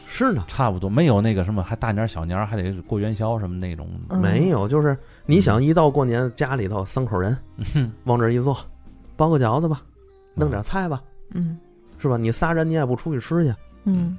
[0.08, 3.86] 是呢，差不多没有那个什么，还大年小年还得过元宵什么那种。
[4.10, 4.22] 嗯。
[4.22, 7.38] 没有，就是你想一到过年，家里头三口人
[7.74, 7.92] 嗯。
[8.06, 8.58] 往这儿一坐，
[9.18, 9.82] 包个饺子吧，
[10.34, 11.60] 弄点菜吧，嗯。
[11.98, 12.16] 是吧？
[12.16, 13.54] 你仨人你也不出去吃去，
[13.86, 14.18] 嗯，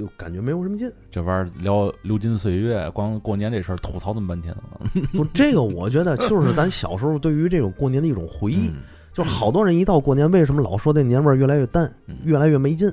[0.00, 0.90] 就感觉没有什么劲。
[1.10, 4.80] 这玩意儿聊流金岁月，光过年这事儿吐槽这么半天了。
[5.12, 8.68] 不，这个我觉得就是咱小时候对于这种过年的一种回忆。
[8.68, 8.76] 嗯
[9.12, 12.90] 就好多人一到过年，为什么老说这年味儿越来越淡嗯，越来越没劲？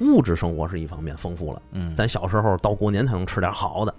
[0.00, 3.94] 物质生活是一方面丰富了，嗯，咱小时候到过年才能吃点好的，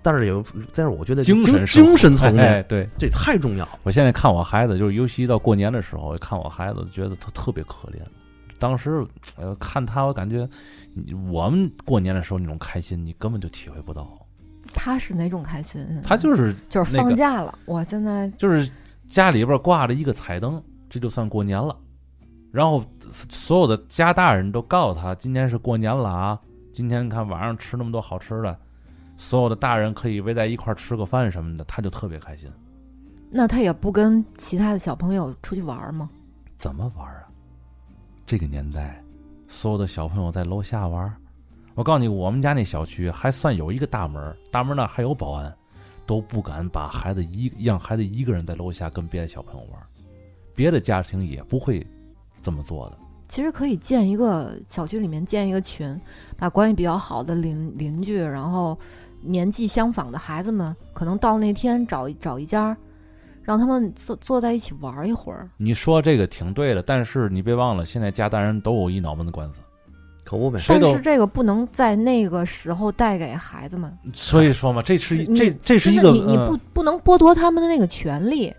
[0.00, 0.42] 但是有，
[0.74, 3.78] 但是我觉得精精神精神层哎，面对这太重要了。
[3.82, 8.00] 我现在看我孩子，就是尤其到过年的时候，看我孩子，觉得他特别可怜。
[8.60, 9.04] 当时，
[9.36, 10.48] 呃，看他，我感觉
[11.28, 14.06] 我们过年的时候那种开心，你根本就体会不到。
[14.72, 15.84] 他是哪种开心？
[16.02, 18.70] 他就是就是放假了，我现在就是
[19.08, 21.74] 家里边挂着一个彩灯，这就算过年了。
[22.52, 22.84] 然后
[23.30, 26.38] 所有的家大人都告诉他，今天是过年了啊！
[26.72, 28.56] 今天看晚上吃那么多好吃的，
[29.16, 32.48] 所有的大人可以围在一块儿吃个饭什么的，他就特别开心。
[33.30, 36.10] 那他也不跟其他的小朋友出去玩吗？
[36.56, 37.19] 怎么玩啊？
[38.30, 39.02] 这个年代，
[39.48, 41.12] 所有的小朋友在楼下玩。
[41.74, 45.52] 我告诉你，我们家那小区还算有一个大门，大门那还有保安，
[46.06, 49.82] 都不敢把孩子一让孩子一个人在楼下跟别的小朋友玩。
[50.54, 51.84] 别的家庭也不会
[52.40, 52.98] 这么做的。
[53.28, 56.00] 其实可以建一个小区里面建一个群，
[56.36, 58.78] 把关系比较好的邻邻居，然后
[59.22, 62.76] 年纪相仿的孩子们，可能到那天找找一家，
[63.50, 65.48] 让他们坐坐在一起玩一会儿。
[65.56, 69.60] 你说这个挺对的，但是你别忘了，现在家大人都有一脑门子官司，
[70.22, 78.54] 可不呗，但是这个不能在那个时候带给孩子们，所以说嘛，这是一这这是一个你你嗯不不能剥夺他们的那个权利。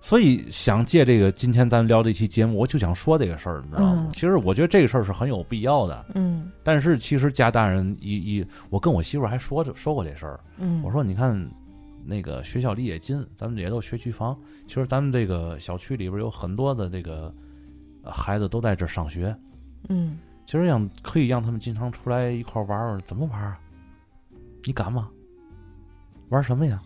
[0.00, 4.04] 所以想借这个今天咱们聊这期节目，我就想说这个事儿，你知道吗？
[4.06, 6.06] 嗯其实我觉得这个事儿是很有必要的。
[6.14, 10.40] 嗯但是其实家大人一一，我跟我媳妇儿还说着说过这事儿。
[10.56, 11.36] 嗯，我说你看，
[12.06, 14.38] 那个学校离也近，咱们也都学区房。
[14.66, 17.34] 其实咱们这个小区里边有很多的这个
[18.02, 19.36] 呃孩子都在这上学。
[19.88, 23.58] 嗯其实让可以让他们经常出来一块玩玩，怎么玩啊？
[24.62, 25.10] 你敢吗？
[26.28, 26.80] 玩什么呀？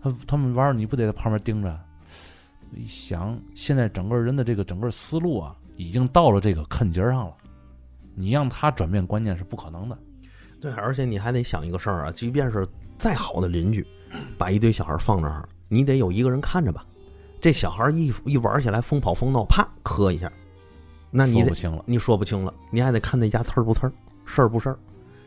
[0.00, 1.78] 他他们玩你不得在旁边盯着？
[2.74, 7.36] 一想，现在整个人的这个整个思路啊，已经到了这个坎节上了。
[8.14, 9.98] 你让他转变观念是不可能的。
[10.58, 12.66] 对，而且你还得想一个事儿啊，即便是
[12.98, 13.86] 再好的邻居，
[14.38, 16.82] 把一堆小孩放那儿，你得有一个人看着吧。
[17.40, 20.30] 这小孩一一玩起来疯跑疯闹，啪磕一下，
[21.10, 21.82] 那你得说不清了。
[21.86, 23.92] 你说不清了，你还得看那家刺儿不刺儿，
[24.24, 24.78] 事儿不事儿。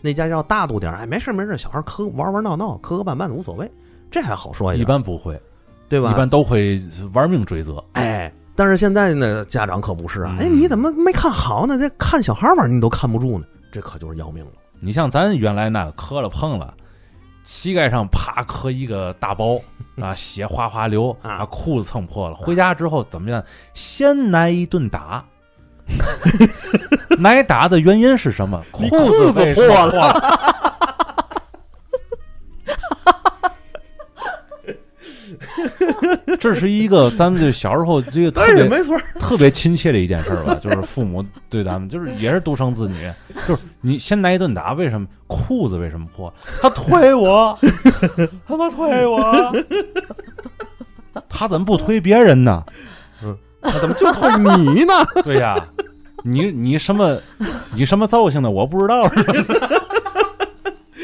[0.02, 3.69] 那家要大度点儿，哎，没事儿没事儿，小孩磕玩玩闹闹，磕磕绊绊无所谓，
[4.10, 5.41] 这还好说一一，般不会，
[5.89, 6.12] 对吧？
[6.12, 7.84] 一般都会玩命追责。
[7.93, 11.78] 哎，但是现在呢，家长可不是啊，嗯哎，你怎么没看好呢？
[11.78, 14.52] 这看小孩玩你都看不住呢，这可就是要命了。
[14.80, 16.74] 你像咱原来那个磕了碰了，
[17.45, 19.58] 膝盖上啪磕一个大包
[20.01, 22.36] 啊，血哗哗流啊啊，裤子蹭破了。
[22.36, 23.41] 回家之后怎么样？
[23.73, 25.23] 先挨一顿打。
[27.23, 28.62] 挨打的原因是什么？
[28.71, 30.74] 裤裤子子为什么破破了。
[36.39, 43.12] 这是一个咱们就小时候这个特别哎，没错，特别亲切的一件事儿吧， 就是父母对咱们，就是也是独生子女，
[43.47, 46.34] 就是你先挨一顿打，为什么裤子为什么破？
[46.62, 47.58] 他推我，
[48.47, 49.54] 他妈推我，
[51.30, 52.63] 他怎么不推别人呢？
[53.23, 54.93] 嗯他怎么就推你呢？
[55.23, 55.56] 对呀，
[56.23, 57.19] 你你什么
[57.73, 59.10] 你什么造型的我不知道。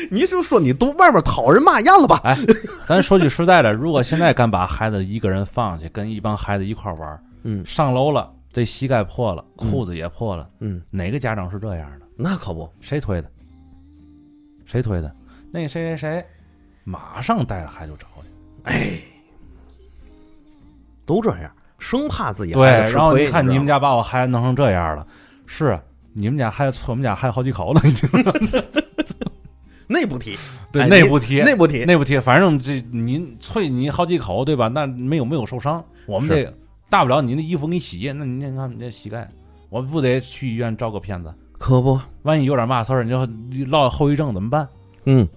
[0.10, 2.22] 你就说你都外面讨人骂厌了吧？
[2.24, 2.38] 哎，
[2.86, 12.06] 咱说句实在的，如果现在敢把孩子一个人放去，跟一帮孩子一块玩，嗯上楼了，这膝盖破了，裤子也破了，嗯，哪个家长是这样的？
[12.16, 13.30] 那可不，谁推的？
[14.66, 15.14] 谁推的？
[15.52, 16.26] 那谁谁谁，
[16.84, 18.30] 马上带着孩子就找去。
[18.64, 19.00] 哎，
[21.06, 25.06] 都这样，生怕自己对，然后你看你们家把我孩子弄成这样了，
[25.46, 25.82] 是啊
[26.14, 28.10] 你们家孩子我们家孩子好几口了，已经。
[29.92, 30.38] 那不提，
[30.72, 34.68] 对，哎内部提，内部提，内部贴，反正这您啐你好几口，对吧？
[34.70, 36.54] 那没有没有受伤，我们是这
[36.90, 39.30] 大不了你的衣服给你洗，那你你看你这膝盖，
[39.70, 41.34] 我不得去医院照个片子？
[41.54, 43.26] 可不，万一有点嘛事儿，你就
[43.66, 44.68] 落后遗症怎么办？
[45.06, 45.28] 嗯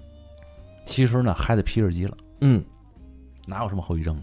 [0.85, 2.63] 其实呢，孩子皮实急了，嗯。
[3.47, 4.17] 哪有什么后遗症？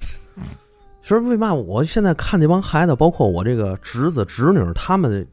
[1.02, 5.26] 其实为嘛我现在看这帮孩子，包括我这个侄子侄女，他们，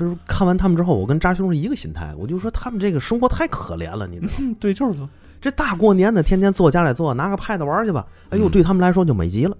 [0.00, 4.38] 就是看完他们之后，我跟扎兄是一个心态，我就说他们这个生活太可怜了，你知道吗？
[4.40, 5.06] 嗯，对，就是说，
[5.42, 9.54] 这大过年的，天天坐家里坐，拿个 pad 玩去吧，哎呦，嗯对他们来说就美极了。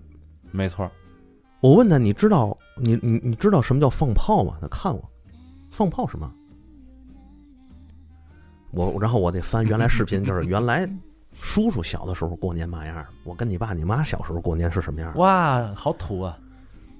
[0.50, 0.90] 没错，
[1.61, 4.55] 我问他，你知道你你你知道什么叫放炮吗？
[4.62, 5.11] 他看我，
[5.70, 6.33] 放炮什么？
[8.70, 10.88] 我然后我得翻原来视频，就是原来
[11.33, 15.16] 叔叔小的时候过年嘛样儿，我跟你爸你妈小时候过年是什么样儿？
[15.18, 16.38] 哇，好土啊！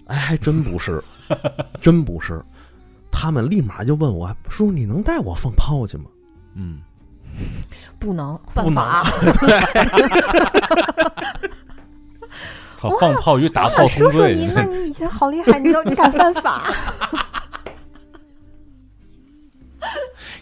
[0.07, 1.01] 哎，还真不是，
[1.81, 2.45] 真不是。
[3.11, 6.05] 他们立马就问我叔叔，你能带我放炮去吗？
[6.55, 6.81] 嗯，
[7.99, 9.05] 不能不法。
[12.77, 16.63] 操，放炮与打炮哇叔叔同罪你，那你以前好厉害，你都你敢犯法？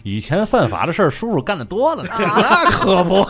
[0.03, 2.09] 以前犯法的事儿，叔叔干的多了呢。
[2.17, 3.27] 那可不，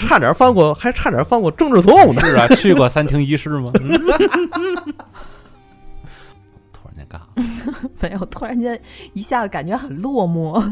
[0.00, 2.20] 差点犯过，还差点犯过政治错误呢。
[2.24, 3.70] 是啊， 去过三厅一室吗？
[3.80, 3.88] 嗯
[6.72, 7.28] 突然间尬了。
[8.00, 8.80] 没有，突然间
[9.12, 10.62] 一下子感觉很落寞。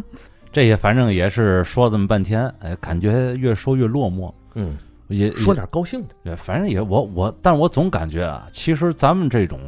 [0.50, 6.14] 这些反正也是说这么半天，哎，感觉越说越落寞，嗯，也说点高兴的。
[6.24, 9.60] 对反正也我我，但是我总感觉啊，其实咱们这种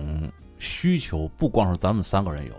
[0.58, 2.54] 需求不光是咱们三个人有，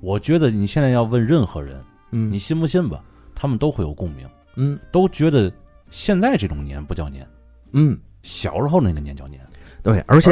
[0.00, 3.00] 我觉得你现在要问任何人，嗯你信不信吧，
[3.36, 5.50] 他们都会有共鸣，嗯都觉得
[5.92, 7.24] 现在这种年不叫年，
[7.72, 9.40] 嗯，小时候那个年叫年。
[9.82, 10.30] 对，而且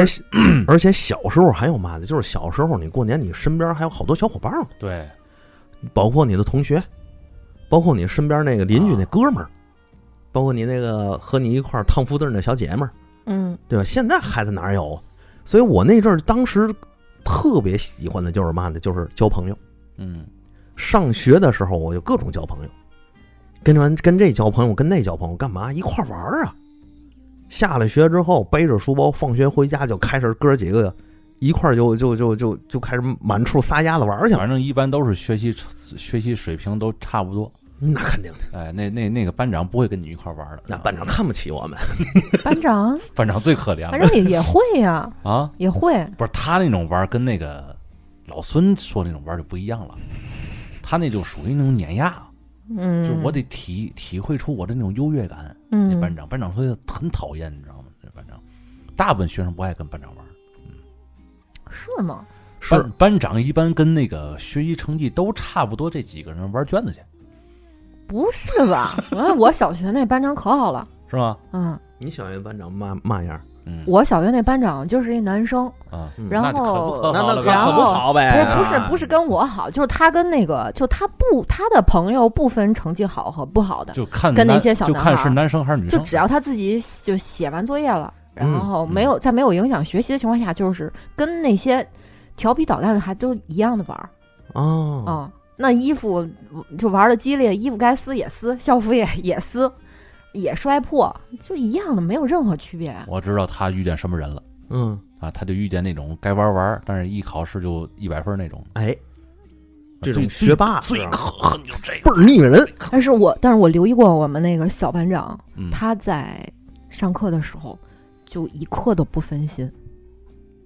[0.65, 5.07] 而且小时候还有嘛的，就是小时候你过年，你身边还有好多小伙伴儿，对，
[5.93, 6.81] 包括你的同学，
[7.69, 9.49] 包括你身边那个邻居那哥们儿，
[10.31, 12.91] 包括你那个和你一块儿烫福字儿那小姐们儿，
[13.25, 13.83] 嗯，对吧？
[13.83, 14.99] 现在孩子哪有？
[15.43, 16.73] 所以我那阵儿当时
[17.25, 18.79] 特别喜欢的就是嘛呢？
[18.79, 19.57] 就是交朋友。
[19.97, 20.25] 嗯，
[20.77, 22.69] 上学的时候我就各种交朋友，
[23.63, 26.55] 跟完跟这交朋友，跟那交朋友，干嘛一块玩儿啊？
[27.49, 30.93] 下了学之后，背着书包，放学回家就开始哥几个
[31.39, 34.39] 一块儿就就就就就开始满处撒丫子玩儿去了。
[34.39, 35.53] 反正一般都是学习
[35.97, 37.51] 学习水平都差不多。
[37.83, 41.77] 那肯定的，哎，那那那个班长不会跟你一块玩的，那班长看不起我们。
[42.43, 45.51] 班长，班长最可怜反了正也也会呀， 啊！
[45.57, 45.93] 也会。
[46.15, 47.75] 不是他那种玩儿跟那个
[48.27, 49.95] 老孙说那种玩就不一样了，
[50.83, 52.15] 他那就属于那种碾压，
[52.77, 55.55] 嗯，就我得体体会出我的那种优越感。
[55.71, 57.85] 嗯那班长，班长说很讨厌，你知道吗？
[58.01, 58.41] 那班长，
[58.95, 60.25] 大部分学生不爱跟班长玩
[60.65, 60.73] 嗯。
[61.71, 62.25] 是吗？
[62.59, 66.99] 是班班长一般跟那个学习成绩都差不多，这几个人玩卷子去，
[68.07, 68.95] 不是吧？
[69.11, 71.37] 我 我小学那班长可好了，是吧？
[71.53, 73.41] 嗯，你小学班长嘛嘛样儿？
[73.65, 75.71] 嗯，我小学那班长就是一男生，
[76.29, 78.45] 然那就可不后可不好呗？
[78.55, 88.59] 不不是不是跟我好，就是他跟那个，就他不他的朋友不分成绩好和不好的，就看跟那些小男孩儿就看是男生还是女生，就只要他自己就写完作业了，然嗯。
[88.59, 91.87] 后没有在没有影响学习的情况下，就是跟那些
[92.35, 94.09] 调皮捣蛋的还都一样的玩儿
[94.53, 96.27] 哦，啊、那衣服
[96.77, 99.71] 就玩的激烈，衣服该撕也撕，校服也也撕，
[100.33, 102.95] 也摔破，就一样的，没有任何区别。
[103.07, 108.63] 我知道他遇见什么人了嗯，啊，他就遇见那种该玩玩，但是一考试就一百分那种。
[108.73, 108.95] 哎，
[110.01, 112.65] 这种学霸最可恨就这倍个，儿腻人。
[112.91, 116.41] 但是我但是我留意过我们那个小班长，嗯，他在
[116.89, 117.77] 上课的时候
[118.25, 119.69] 就一刻都不分心，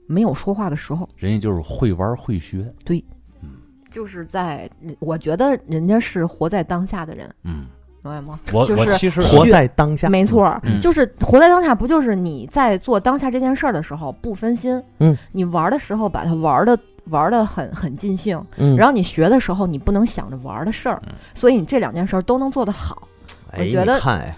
[0.07, 3.03] 没有说话的时候，人家就是会玩会学，对，
[3.41, 3.55] 嗯
[3.91, 7.65] 就是在我觉得人家是活在当下的人，嗯，
[8.11, 8.39] 明白吗？
[8.53, 23.07] 我就是我其实活在当下，没错，嗯就是活在当下，不就是你在做当下这件事儿的时候不分心，嗯，你玩的时候把它玩的玩的很很尽兴，嗯，然后你学的时候你不能想着玩的事儿，嗯所以你这两件事儿都能做得好。
[23.51, 24.35] 哎，我觉得你看哎，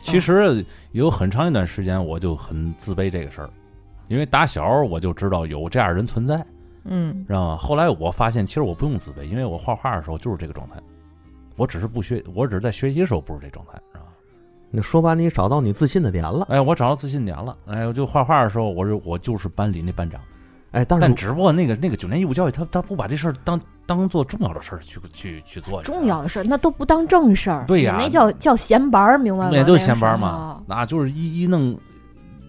[0.00, 3.50] 其实有很长一段时间我就很自卑这个事儿，
[4.08, 6.44] 因为打小我就知道有这样人存在，
[6.84, 7.56] 嗯知道吗？
[7.56, 10.76] 后来我发现其实我不用自卑，因为我画画的时候就是这个状态，
[11.58, 14.04] 我只是不学，我只是在学习的时候不是这状态，是吧？
[14.70, 16.46] 你说白了，你找到你自信的点了。
[16.48, 20.20] 哎，我找到自信点了，哎，我就画画的时候，我就我就是班里那班长，
[20.72, 29.48] 哎，但是但只不过那个那个九年义务教育，他他不把这事儿当当做重要的事儿去去去做，重要的事儿那都不当正事儿，对呀你那叫叫闲班儿，明白吗？
[29.50, 31.74] 那也就是闲班儿嘛候，那就是一一弄，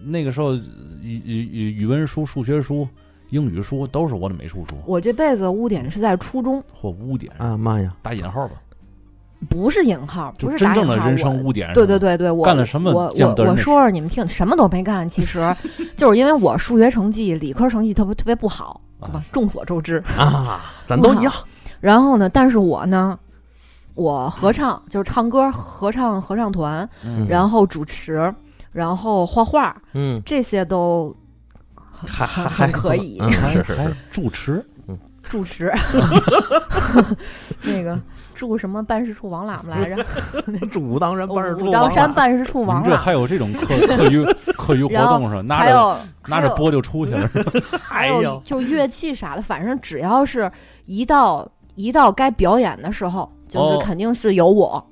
[0.04, 2.86] 那个时候语语语语文书、数学书、
[3.30, 4.76] 英语书都是我的美术书。
[4.84, 8.60] 我这辈子污点是在初中，或污点，啊妈呀，打引号吧，
[9.48, 11.72] 不是引号，不就是真打引号正的人生我污点。
[11.72, 15.08] 对对，对对，我干了什么我我我说说你们听，什么都没干。
[15.08, 15.54] 其实
[15.96, 19.24] 就是因为我数学成绩、理科成绩特别特别不好，对吧啊？
[19.32, 20.02] 众所周知。
[20.16, 21.32] 啊， 咱都一样。
[21.80, 23.18] 然后呢，但是我呢，
[23.94, 28.32] 我合唱就是唱歌，合唱合唱团，嗯然后主持，
[28.72, 31.16] 然后画画，嗯，这些都
[32.06, 33.18] 还还还可以。
[33.20, 34.62] 嗯是是还是，主持，
[35.22, 35.72] 主持，
[37.62, 37.98] 那个
[38.40, 40.02] 驻什么办事处王喇嘛来着？
[40.72, 44.24] 住武当山办事处武当山办事处王这还有这种课课余
[44.56, 47.28] 课余活动上，拿着还有拿着波就出去了，
[47.82, 48.22] 还哎呦。
[48.22, 50.50] 有就乐器啥的，反正只要是
[50.86, 53.78] 一到一到该表演的时候，就哦。
[53.78, 54.82] 是肯定是有我。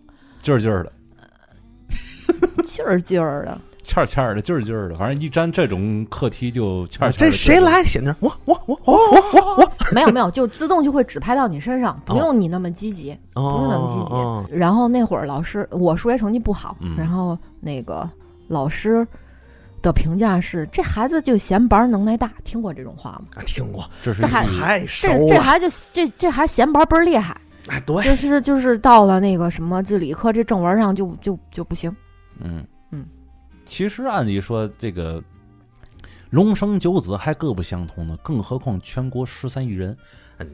[0.42, 0.92] 劲儿劲儿的，
[2.64, 3.58] 劲儿劲儿的。
[3.88, 7.32] 欠儿欠儿的，劲儿劲儿的，反正一沾这种课题就欠儿这。
[7.32, 7.82] 谁来？
[7.82, 14.14] 写那我我我我我我我没有没有，就自动就会指派到你身上，不哦用你那么积极，我，不用那么积极。
[14.14, 18.06] 哦然后那会儿老师，我数学成绩不好，嗯然后那个
[18.46, 19.06] 老师
[19.80, 23.22] 的评价是这孩子就嫌班儿能耐大，听过这种话吗？
[23.36, 25.40] 啊听过，这是这还一太熟这这了。
[25.40, 27.34] 孩子这这孩子闲班儿倍儿厉害，
[27.68, 31.90] 哎，对，就是就是到了那个什么这理科这正文上就就就不行。
[31.90, 32.66] 嗯嗯，
[33.68, 35.22] 其实按理说这个
[36.30, 39.94] 龙生九子还各不相同呢，更何况全国十三亿人，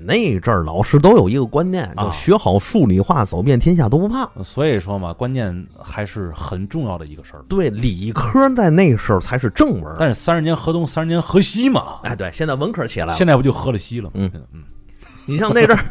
[0.00, 4.28] 那阵儿老师都有一个观念，啊就学好数理化，走遍天下都不怕。
[4.42, 7.44] 所以说嘛，关键还是很重要的一个事儿。
[7.48, 9.96] 对，理科在那时候才是正文。
[9.96, 13.12] 但是三十年河东，三十年河西嘛，哎，对，现在文科起来了。
[13.12, 14.12] 现在不就河了西了吗？
[14.14, 14.64] 嗯嗯，
[15.24, 15.84] 你像那阵儿，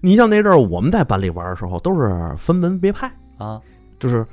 [0.00, 3.60] 你像那阵儿我们在班里玩的时候，都是分门别派， 啊，
[3.98, 4.24] 就是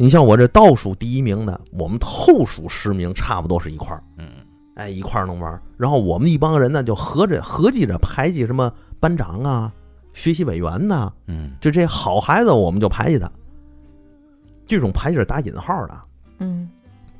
[0.00, 4.30] 你像我这倒数第一名的，我们后数十名差不多是一块儿，嗯，
[4.76, 5.60] 哎，一块儿能玩儿。
[5.76, 9.70] 然后我们一帮人呢，就合着合计着排挤什么班长啊、
[10.14, 13.30] 学习委员呐、嗯，就这好孩子，我们就排挤他。
[14.66, 16.00] 这种排挤是打引号的，
[16.38, 16.66] 嗯，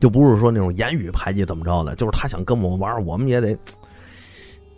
[0.01, 3.53] 就不是说那种言语排挤怎么着的，就是他想跟我们玩，我们也得，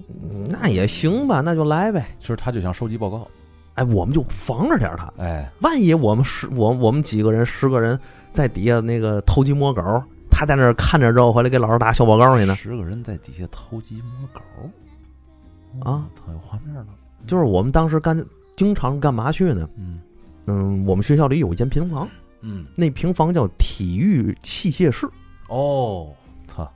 [0.08, 2.04] 嗯那也行吧，那就来呗。
[2.18, 3.28] 其实他就想收集报告，
[3.74, 7.98] 哎，我们就防着点儿他，哎，万一我们十我我们几个人十个人
[8.32, 9.82] 在底下那个偷鸡摸狗，
[10.30, 12.54] 他在那儿看着之后回来给老师打小报告去呢。
[12.56, 15.90] 十个人在底下偷鸡摸狗？
[15.90, 16.86] 啊，操，有画面了，
[17.26, 18.22] 就是我们当时干
[18.56, 19.68] 经常干嘛去呢？
[19.76, 20.00] 嗯。
[20.46, 22.08] 嗯，我们学校里有一间平房，
[22.40, 25.08] 嗯，那平房叫体育器械室，
[25.48, 26.12] 哦，
[26.48, 26.68] 操，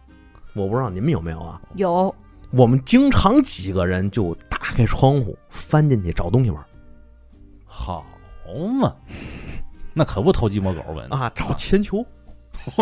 [0.55, 1.61] 我不知道你们有没有啊？
[1.75, 2.15] 有。
[2.53, 6.65] 我们经常几个人就打开窗户翻进去找东西玩
[7.77, 8.05] 好
[8.81, 8.95] 嘛，
[9.93, 12.05] 那可不偷鸡摸狗呗啊，找铅球、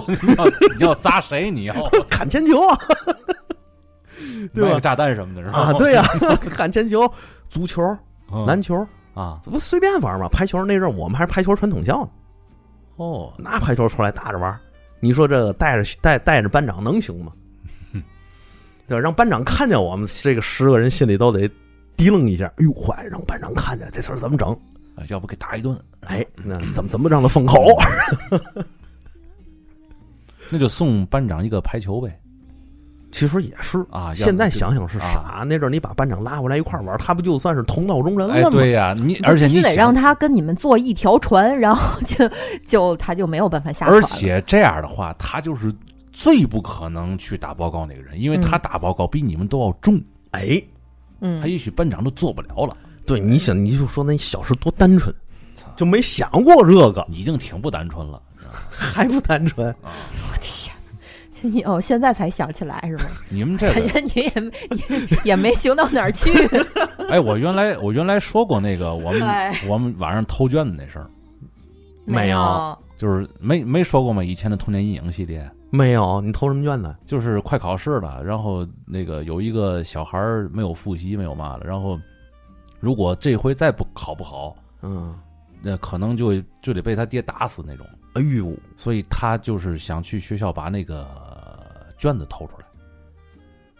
[0.07, 0.45] 你 要
[0.79, 1.51] 你要砸谁？
[1.51, 1.75] 你要
[2.09, 2.79] 砍铅球啊，
[4.55, 4.79] 对吧？
[4.79, 5.59] 炸弹什么的，是吧？
[5.59, 6.03] 啊，对呀、
[6.51, 7.11] 砍铅球、
[7.51, 7.83] 足球、
[8.33, 10.29] 嗯篮球，啊，这不随便玩吗？
[10.29, 12.11] 排球那阵儿我们还是排球传统校呢。
[12.97, 14.57] 哦，拿排球出来打着玩，
[15.01, 17.33] 你说这个带着带带着班长能行吗？
[18.87, 21.51] 对吧，让班长看见我们这个十个人，心里都得
[21.97, 22.47] 提楞一下。
[22.59, 24.57] 哎呦，坏，让班长看见这事儿怎么整？
[24.97, 27.67] 哎要不给打一顿，哎，那怎么怎么让他封口？
[30.51, 32.21] 那就送班长一个排球呗。
[33.11, 35.45] 其实也是啊现在想想是傻。
[35.47, 38.51] 那阵儿你把班长拉回来一块儿玩，他不就算是同道中人了哎，吗？
[38.51, 42.29] 对呀，你你而且你得让他跟你们坐一条船，然后就
[42.67, 44.03] 就他就没有办法下船而。
[44.03, 45.73] 且这样的话，他就是
[46.11, 50.61] 最不可能去打报告那个人，因为他嗯打报告比你们都要重，哎，
[51.21, 52.77] 嗯他，也许班长都做不了了。
[53.07, 55.15] 对，你想你就说那小时候多单纯，
[55.77, 58.21] 就没想过这个，已经挺不单纯了。
[58.71, 59.75] 还不单纯。
[59.83, 60.75] 我天，
[61.35, 63.05] 这你哦，现在才想起来是吗？
[63.29, 64.51] 你们这感个，觉你也没
[64.89, 66.31] 也 也没行到哪儿去。
[67.11, 71.07] 哎，我原来我原来说过那个我们哎我们晚上偷卷子那事儿，
[72.05, 74.23] 没有有，就是没没说过吗？
[74.23, 76.95] 以前的童年阴影系列，没有，你偷什么卷子？
[77.05, 81.99] 就是快考试了，然后那个有一个小孩儿没有复习，没有嘛了，然后
[82.85, 85.19] 如果这回再不考不好，嗯，
[85.63, 91.09] 那可能就就得被他爹打死那种，哎呦，所以他就是想去学校把那个
[91.97, 92.67] 卷子偷出来，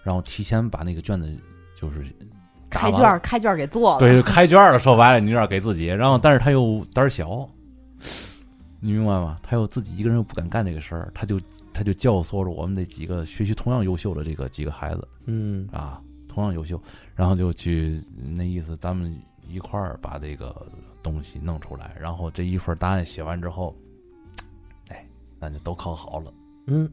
[0.03, 1.31] 然后提前把那个卷子
[1.77, 2.03] 就是
[2.71, 3.99] 开卷儿开卷儿给做了。
[3.99, 5.85] 对，开卷了，说白了，你有点给自己。
[5.85, 7.47] 然后，但是他又胆儿小，
[8.81, 9.39] 你明白吗？
[9.43, 11.39] 他又自己一个人又不敢干这个事儿，他就
[11.75, 15.07] 他就教唆着我们那几个学习同样优秀的这个几个孩子。
[15.27, 15.69] 嗯。
[15.71, 16.01] 啊，
[16.35, 16.81] 同样优秀，
[17.15, 19.17] 然后就去那意思，咱们
[19.49, 20.67] 一块儿把这个
[21.03, 21.97] 东西弄出来。
[22.01, 23.75] 然后这一份答案写完之后，
[24.89, 25.07] 哎，
[25.41, 26.35] 咱就都考好了
[26.67, 26.91] 嗯，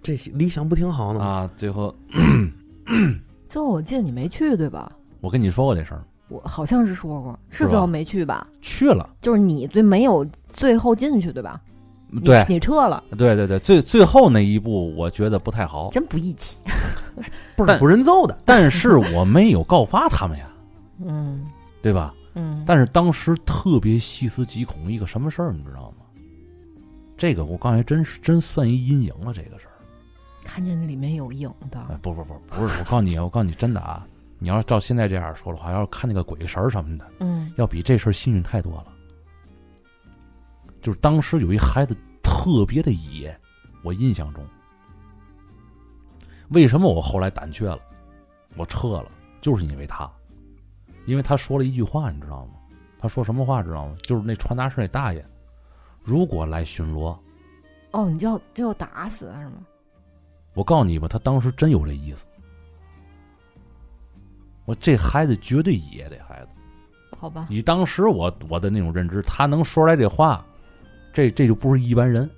[0.00, 1.24] 这理想不挺好的吗？
[1.24, 1.50] 啊。
[1.56, 1.92] 最后，
[3.48, 4.92] 最后我记得你没去对吧？
[5.20, 8.46] 我跟你说过这事儿，我好像是说过，是最后没去吧？
[8.60, 11.60] 去了，就是你最没有最后进去对吧？
[12.12, 15.90] 你对你撤了，对对对，最最后那一步我觉得不太好。
[15.90, 16.58] 真不义气。
[17.56, 20.50] 不是不认揍的， 但是我没有告发他们呀，
[21.06, 21.46] 嗯
[21.82, 22.14] 对吧？
[22.34, 26.04] 嗯，但是当时特别细思极恐一个什么事儿，你知道吗？
[27.16, 29.70] 这个我刚才真是真算一阴影了，这个事儿。
[30.42, 34.06] 看见那里面有影的，哎，不不不，不是，我告诉你，我告诉你，真的啊，
[34.38, 38.86] 你要是照现在这样说的话，要是看那个鬼神什么的，嗯要比这事儿幸运太多了。
[40.80, 43.38] 就是当时有一孩子特别的野，
[43.82, 44.44] 我印象中，
[46.50, 47.78] 为什么我后来胆怯了，
[48.56, 49.10] 我撤了，
[49.40, 50.10] 就是因为他，
[51.06, 52.52] 因为他说了一句话，你知道吗？
[52.98, 53.96] 他说什么话知道吗？
[54.02, 55.24] 就是那传达室那大爷，
[56.02, 57.16] 如果来巡逻，
[57.92, 59.64] 哦，你就要就要打死他是吗？
[60.54, 62.26] 我告诉你吧，他当时真有这意思。
[64.66, 66.48] 我这孩子绝对野，这孩子。
[67.18, 70.44] 好吧，以当时我我的那种认知，他能说出来这话，
[71.12, 72.28] 这这就不是一般人。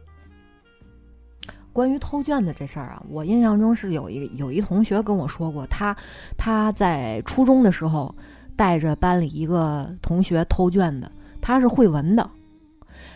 [1.73, 5.97] 关于偷卷子这事儿啊，我印象中是有一个有一同学跟我说过，他
[6.37, 8.14] 他在初中的时候
[8.55, 11.11] 带着班里一个同学偷卷子，
[11.41, 12.29] 他是会文的，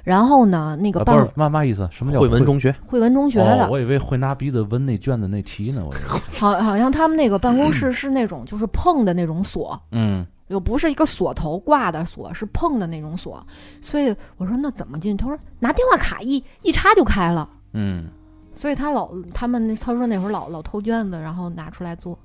[0.03, 1.87] 然后呢，那个不是嘛嘛意思？
[1.93, 3.69] 什么叫会文中学，会文中学的，哦？
[3.71, 5.85] 我以为会拿鼻子闻那卷子那题呢。
[5.85, 13.45] 我以为好好像他们那个办公室是那种就是碰的那种锁，嗯，又不是一个锁头挂的锁，是碰的那种锁，
[13.83, 15.23] 所以我说那怎么进去？
[15.23, 17.49] 他说拿电话卡一一插就开了。
[17.73, 18.11] 嗯，
[18.55, 22.19] 所以他老他们那他说那会儿老老偷卷子，然后拿出来做。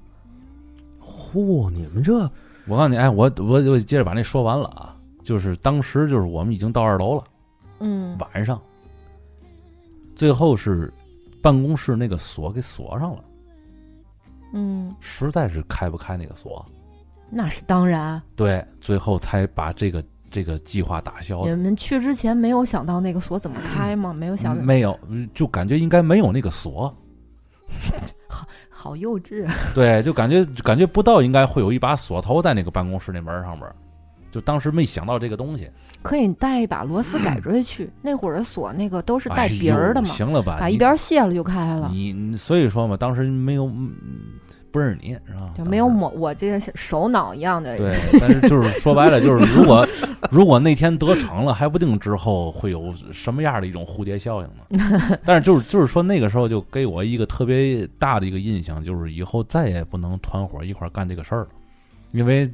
[1.02, 2.14] 嚯，你们这
[2.68, 4.98] 我告诉你，哎，我我我接着把那说完了啊。
[5.24, 7.24] 就是当时就是我们已经到二楼了，
[7.80, 8.60] 嗯晚上，
[10.16, 10.92] 最后是
[11.44, 13.24] 办公室那个锁给锁上了，
[14.52, 16.66] 嗯，实在是开不开那个锁，
[17.32, 18.22] 那是当然。
[18.36, 21.56] 对，最后才把这个这个计划打消的。
[21.56, 24.14] 你们去之前没有想到那个锁怎么开吗？
[24.18, 24.98] 没有想到，没有，
[25.34, 26.94] 就感觉应该没有那个锁，
[28.28, 29.48] 好好幼稚。
[29.74, 33.70] 对，就感觉感觉不到应该会有一把锁头在那个办公室那门上边，
[34.32, 35.70] 就当时没想到这个东西。
[36.04, 40.58] 可以带一把螺丝改锥去，那会儿的锁那个都是带鼻儿的嘛，哎行了吧？
[40.60, 43.94] 把一边卸了就开了，你你所以说嘛，当时没有嗯
[44.72, 45.54] 不认识你是吧？
[45.58, 47.78] 就没有我我这个手脑一样的。
[47.78, 49.86] 对，但是就是说白了，就是如果
[50.32, 55.18] 如果那天得逞了，还不定之后会有什么样的一种蝴蝶效应呢。
[55.26, 61.48] 但是就是就是说那个时候就给我一个特别大的一个印象，就是以后再也不能团伙一块干这个事儿了，
[62.12, 62.50] 因为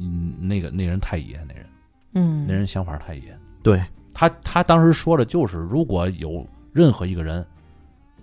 [0.00, 1.66] 嗯那个那人太野，那人
[2.14, 3.22] 嗯那人想法太野。
[3.62, 3.80] 对，
[4.12, 7.44] 他他当时说的就是，如果有任何一个人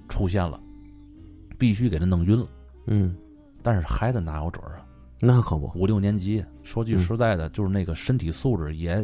[0.09, 0.59] 出现了，
[1.57, 2.45] 必须给他弄晕了。
[2.87, 3.15] 嗯，
[3.61, 4.85] 但是孩子哪有准儿啊？
[5.19, 8.95] 那可不，五六年级，说句嗯实在的，就是那个身体素质也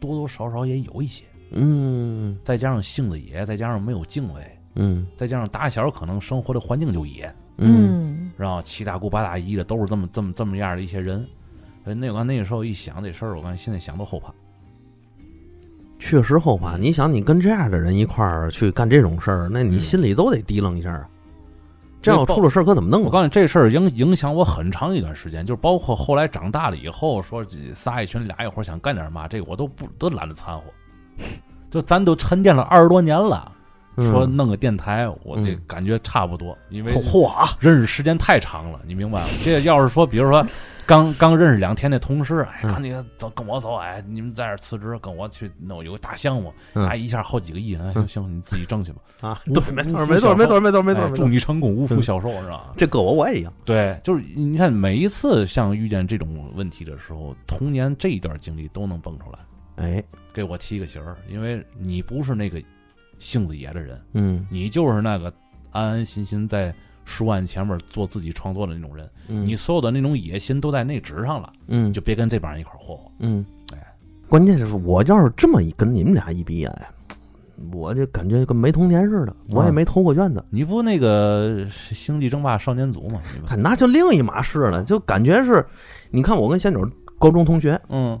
[0.00, 4.42] 多多少少也有一些，嗯再加上性子野，再加上没有敬畏，
[4.76, 7.24] 嗯再加上打小可能生活的环境就野，
[7.58, 11.26] 嗯，嗯然后七大姑八大姨的都是这么这么这么样的一些人。
[11.84, 14.32] 呃，那我那个时候一想这事儿，我感觉现在想都后怕。
[15.98, 16.76] 确实后怕。
[16.76, 21.08] 你想，你跟这样的人一块儿去干这种事儿，那你嗯心里都得提楞一下啊。
[22.02, 23.04] 这要出了事儿可怎么弄啊？
[23.06, 30.64] 我告诉你，这事儿影影响我很长一段时间，就是包括后来长大了以后，说这仨一群俩一伙想干点嘛，这个我都不都懒得掺和。
[31.70, 33.50] 就咱都沉淀了二十多年了，
[33.96, 37.56] 说嗯弄个电台，我这嗯感觉差不多，因为嚯啊！
[37.60, 39.26] 认识时间太长了，你明白吗？
[39.44, 40.44] 这要是说，比如说
[40.86, 49.00] 刚刚认识两天的同事，哎，嗯赶紧走，跟我走，哎，你们在这辞职，跟我去弄有个大项目，嗯哎，一下好几个亿，哎，行行，你自己挣去吧。
[49.20, 51.16] 啊，对，没错，没错，没错，没错，没错，哎没错。
[51.16, 52.72] 祝你成功，无福消受，是吧？
[52.76, 53.52] 这搁我我也一样。
[53.64, 59.38] 对，就是你看，每一次像遇见这种问题的时候，童年这一段经历都能蹦出来，
[59.84, 62.60] 哎，给我提个醒儿，因为你不是那个
[63.22, 64.44] 性子野的人，嗯。
[64.50, 65.32] 你就是那个
[65.70, 71.92] 安安心心在书案前面做自己创作的那种人，嗯，你所有的那种野心都在那纸上了，嗯。
[71.92, 73.10] 就别跟这帮人一块儿霍霍。
[73.20, 73.46] 嗯。
[73.72, 73.78] 哎，
[74.28, 76.90] 关键是我要是这么一跟你们俩一比，哎，
[77.72, 83.20] 我就感觉跟没童年似的，我也没投过卷子，你不那个星际争霸少年组吗？
[83.56, 85.64] 那就另一码事了，就感觉是，
[86.10, 86.78] 你看我跟仙女
[87.20, 88.18] 高中同学，嗯，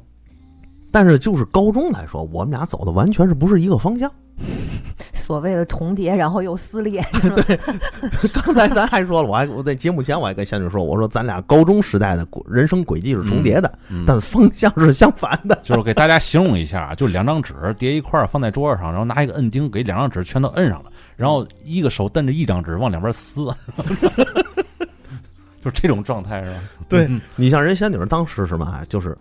[0.92, 4.10] 但是就是高中来说，我们俩走的完全是不是一个方向。
[5.14, 7.00] 所谓的重叠，然后又撕裂，
[7.46, 7.58] 对。
[8.34, 15.58] 刚才咱还说了，我还我在节目前我还跟仙女说，我说咱俩高中时代的人生轨迹是重叠的，嗯但方向是相反的。
[15.62, 23.44] 就是给大家形容一下啊，就两张纸叠一块儿放在桌子上，然后拿一个摁钉给两张纸全都摁上了，然后一个手蹬着一张纸往两边撕，
[25.62, 26.58] 就是这种状态是吧？
[26.88, 27.20] 对嗯。
[27.36, 29.16] 你像人仙女当时什么啊，就是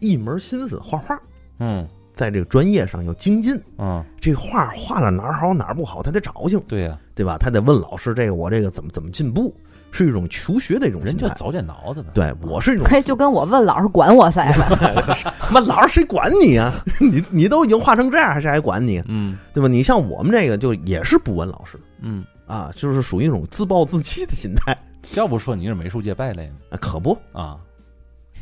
[0.00, 1.20] 一门心思画画，
[1.58, 7.36] 嗯在这个专业上要精进，嗯，这画画的哪儿好哪儿不好，他得找性，对呀、对吧？
[7.38, 9.54] 他得问老师，这个我这个怎么怎么进步，
[9.90, 11.26] 是一种求学的一种心态。
[11.26, 12.08] 人就早点脑子呗。
[12.14, 14.68] 对我是一种 可以就跟我问老师管我噻吧。
[15.52, 16.72] 妈老师谁管你啊？
[17.00, 19.02] 你你都已经画成这样，还谁还管你？
[19.06, 19.68] 嗯对吧？
[19.68, 24.76] 你像我们这个就也是不问老师嗯，啊，就是属于一种自暴自弃的心态
[25.14, 27.16] 要不说你是美术界败类呢啊，可不。
[27.32, 27.56] 啊，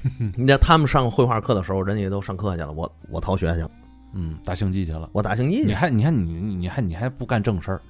[0.36, 3.70] 你看他们上绘画课的时候，人家都上课去了，我我逃学去了，
[4.12, 5.09] 嗯，打星际去了。
[5.12, 5.66] 我打星际去。
[5.66, 7.80] 你还你看你你你还你还不干正事儿，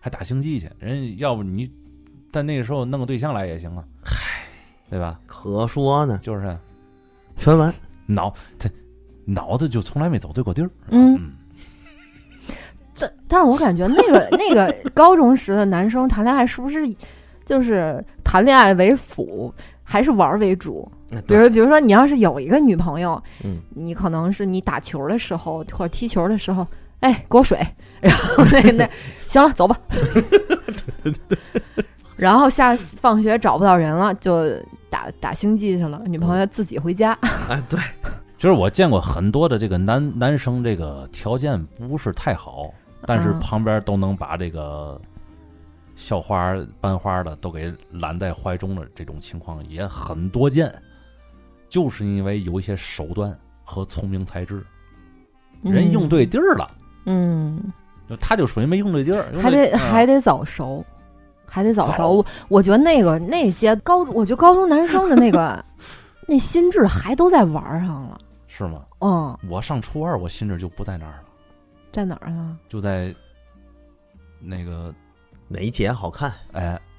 [0.00, 0.70] 还打星际去？
[0.78, 1.70] 人家要不你
[2.32, 4.14] 在那个时候弄个对象来也行啊，嗨
[4.90, 5.18] 对吧？
[5.26, 6.56] 可说呢，就是
[7.36, 7.72] 全完。
[8.06, 8.68] 脑他
[9.24, 10.70] 脑子就从来没走对过地儿。
[10.88, 11.32] 嗯，嗯，
[12.98, 16.94] 但但是我感觉那个那个高中时的男生谈恋爱是不是
[17.46, 19.50] 就是谈恋爱为辅，
[19.82, 20.86] 还是玩儿为主？
[21.26, 26.66] 比如比如说你要是有一个女朋友，嗯，你可能是你打球的时候或者踢球的时候，
[27.00, 27.58] 哎，给我水，
[28.00, 28.90] 然后那那
[29.28, 29.78] 行了，走吧。
[32.16, 34.44] 然后下放学找不到人了，就
[34.88, 37.12] 打打星际去了，女朋友自己回家。
[37.48, 37.78] 哎， 对，
[38.38, 42.72] 就是我见过很多的这个男男生，这个条件不是太好，
[43.04, 43.40] 但是嗯。
[43.40, 45.00] 旁边都能把这个
[45.96, 50.72] 校花、班花的都给揽在怀中的这种情况也很多见，
[51.74, 54.64] 就是因为有一些手段和聪明才智，
[55.60, 56.70] 人用对地儿了，
[57.04, 57.60] 嗯，
[58.20, 60.86] 他就属于没用对地儿，嗯，还得还得早熟，
[61.44, 62.12] 还得早早熟。
[62.12, 65.64] 我我觉得那个那些高，我觉得高中男生的那个
[66.28, 68.20] 那心智还都在玩儿上了。
[68.46, 68.84] 是吗？
[69.00, 71.24] 嗯，我上初二，我心智就不在那儿了，
[71.92, 72.56] 在哪儿呢？
[72.68, 73.12] 就在
[74.38, 74.94] 那个
[75.48, 76.32] 哪一节好看？
[76.52, 76.93] 哎，嗯，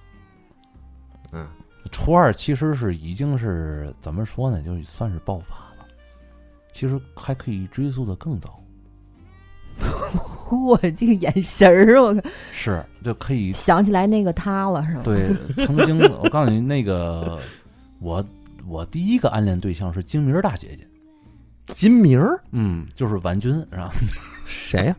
[1.92, 5.86] 初二其实是已经是怎么说呢，就算是爆发了。
[6.72, 8.62] 其实还可以追溯的更早，
[10.68, 12.14] 我这个眼神儿，我
[12.52, 15.34] 是就可以 想起来那个他了， 是吗？，对
[15.66, 17.40] 曾经我告诉你，那个
[18.00, 18.24] 我
[18.68, 20.86] 我第一个暗恋对象是金明大姐姐，
[21.74, 23.90] 金明儿嗯，就是婉君，是吧？
[24.46, 24.96] 谁呀？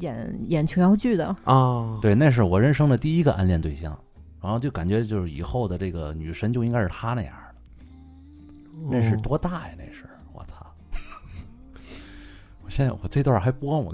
[0.00, 1.26] 演演琼瑶剧的。
[1.44, 3.96] 啊，对，那是我人生的第一个暗恋对象，
[4.42, 7.54] 然后就感觉就是以后的这个女神就应该是她那样的。
[8.90, 9.74] 那是哦多大呀？
[9.78, 10.66] 那是我操！
[12.64, 13.92] 我现在我这段还播吗？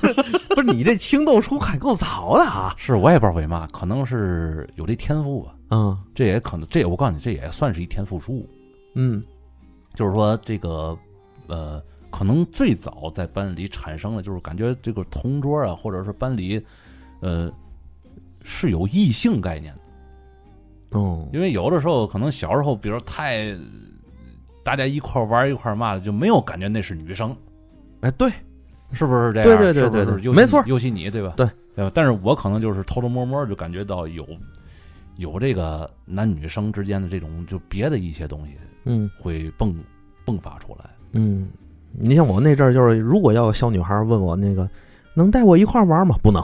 [0.54, 2.74] 不是你这情窦初开够早的啊！
[2.78, 5.54] 是我也不知道为嘛，可能是有这天赋吧。
[5.70, 8.48] 嗯这也可能，这我告诉你，这也算是一天赋书。
[8.94, 9.22] 嗯
[9.94, 10.96] 就是说，这个
[11.48, 16.64] 呃，可能最早在班里产生的就是感觉这个同桌啊，或者是班里
[17.20, 17.50] 呃
[18.44, 19.80] 是有异性概念的。
[20.90, 23.54] 哦，因为有的时候可能小时候，比如太
[24.64, 27.34] 大家一块玩一块儿嘛的，就没有感觉那是女生，
[28.00, 28.30] 哎，对，
[28.92, 29.48] 是不是这样？
[29.48, 31.34] 对对对对对没错尤其你对吧？
[31.36, 31.90] 对对吧？
[31.94, 34.26] 但是我可能就是偷偷摸摸就感觉到有
[35.16, 39.74] 有这个男女生之间的这种就别的一些东西嗯会迸
[40.26, 40.90] 迸发出来。
[41.12, 41.48] 嗯，
[41.92, 44.68] 你像我那阵儿，就是如果要有小女孩问我那个
[45.14, 46.16] 能带我一块玩吗？
[46.22, 46.42] 不能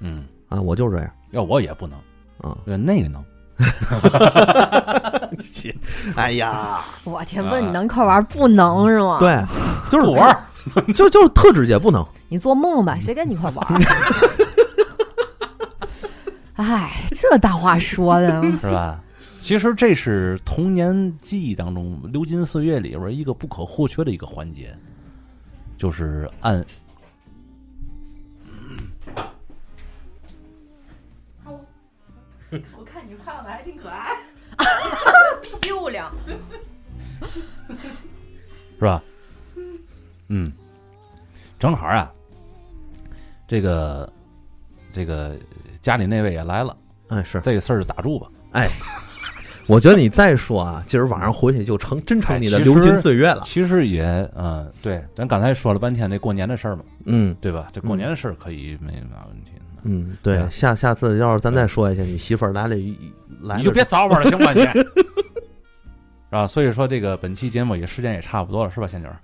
[0.00, 1.98] 嗯，啊，我就这样要我也不能，
[2.38, 2.58] 啊。
[2.66, 3.24] 呃那个能。
[6.16, 9.42] 哎呀，我天，问你能一块玩儿不能是吗？，对，
[9.90, 10.44] 就是不玩儿，
[10.94, 12.04] 就就是特直接，不能。
[12.28, 13.80] 你做梦吧，谁跟你一块玩儿？
[16.54, 19.00] 哎，这大话说的， 是吧？
[19.42, 24.76] 其实这是童年记忆当中流金岁月里边一个不可或缺的一个环节，
[25.78, 26.64] 就是按
[35.60, 36.12] 漂亮。
[38.78, 39.02] 是吧？
[40.28, 40.52] 嗯，
[41.58, 42.12] 正好啊，
[43.46, 44.12] 这个
[44.92, 45.36] 这个
[45.80, 46.76] 家里那位也来了，
[47.08, 48.28] 哎，是这个事儿就打住吧。
[48.52, 48.68] 哎
[49.68, 53.42] 我觉得你再说啊，今儿晚上回去就成真成你的流金岁月了。
[53.44, 54.04] 其实也
[54.36, 57.66] 嗯，对，咱刚才说了半天那过年的事儿嘛，嗯对吧？
[57.72, 59.50] 这过年的事儿可以没嘛问题。
[59.82, 62.76] 嗯，对，下下次要是咱再说一下，你媳妇儿来了，
[63.40, 64.60] 来了你就别早晚了，行吧你？
[66.30, 66.46] 是吧？
[66.46, 69.16] 所以说这个本期节目也时间也差不多了，是吧，仙女儿？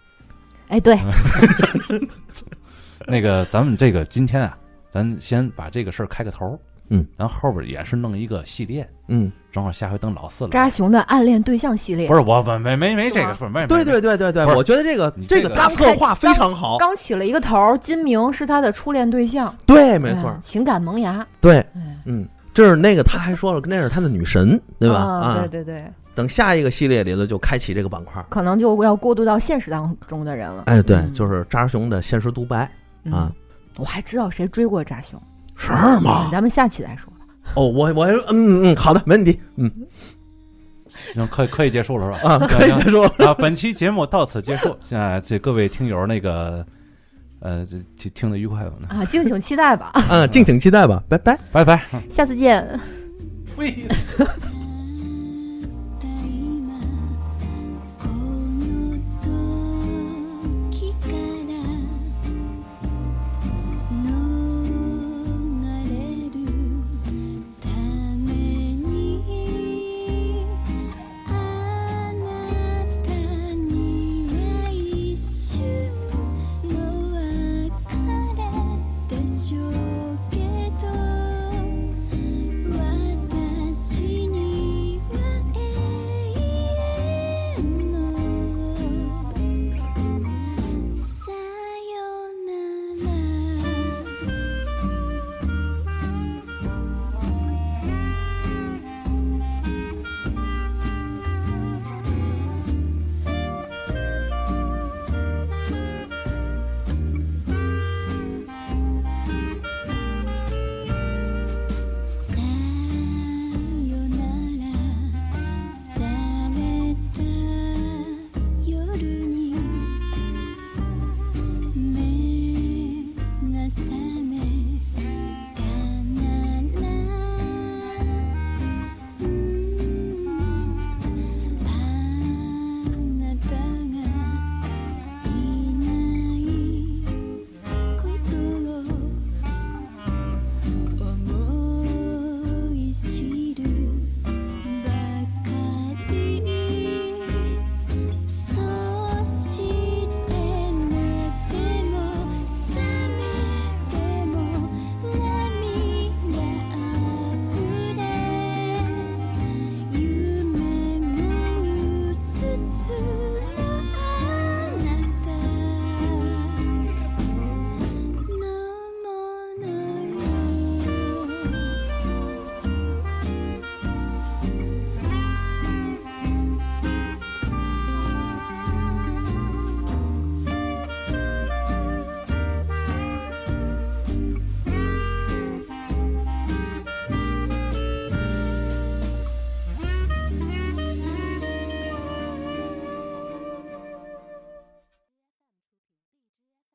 [0.69, 0.97] 哎，对，
[3.07, 4.57] 那个咱们这个今天啊，
[4.91, 10.51] 咱先把这个事儿开个头，嗯，咱后边也是弄一个系列，嗯，正好下回等老四了。
[10.51, 24.97] 扎熊的暗恋对象系列不是我没没没没这个是说没对对对对对，我觉得这个这个大策划非常好，刚起了一个头儿，金明是他的初恋对象，对，没错嗯，情感萌芽，对，哎，嗯，这是那个他还说了，那是他的女神，对吧？
[24.97, 28.25] 啊啊对，对对，等下一个系列里头就开启这个板块。
[28.29, 30.65] 可能就要过渡到现实当中的人了。
[30.67, 32.71] 哎，对，嗯就是扎熊的现实独白
[33.05, 33.33] 嗯啊，
[33.79, 35.21] 我还知道谁追过扎熊，
[35.57, 36.29] 是嗯吗？
[36.31, 37.19] 咱们下期再说吧。
[37.55, 39.71] 哦，我我还说，嗯嗯，好的，没问题，嗯
[41.15, 42.35] 行，可以可以结束了是吧？
[42.35, 43.11] 啊，可以结束了。
[43.27, 44.77] 啊，本期节目到此结束。
[44.83, 46.65] 现在这各位听友那个
[47.43, 48.87] 呃，这听听得愉快呢？
[48.89, 51.37] 啊，敬请期待吧，嗯，敬请期待吧，拜拜。
[51.51, 51.83] 拜拜。
[52.09, 52.65] 下次见。
[53.57, 53.85] 喂。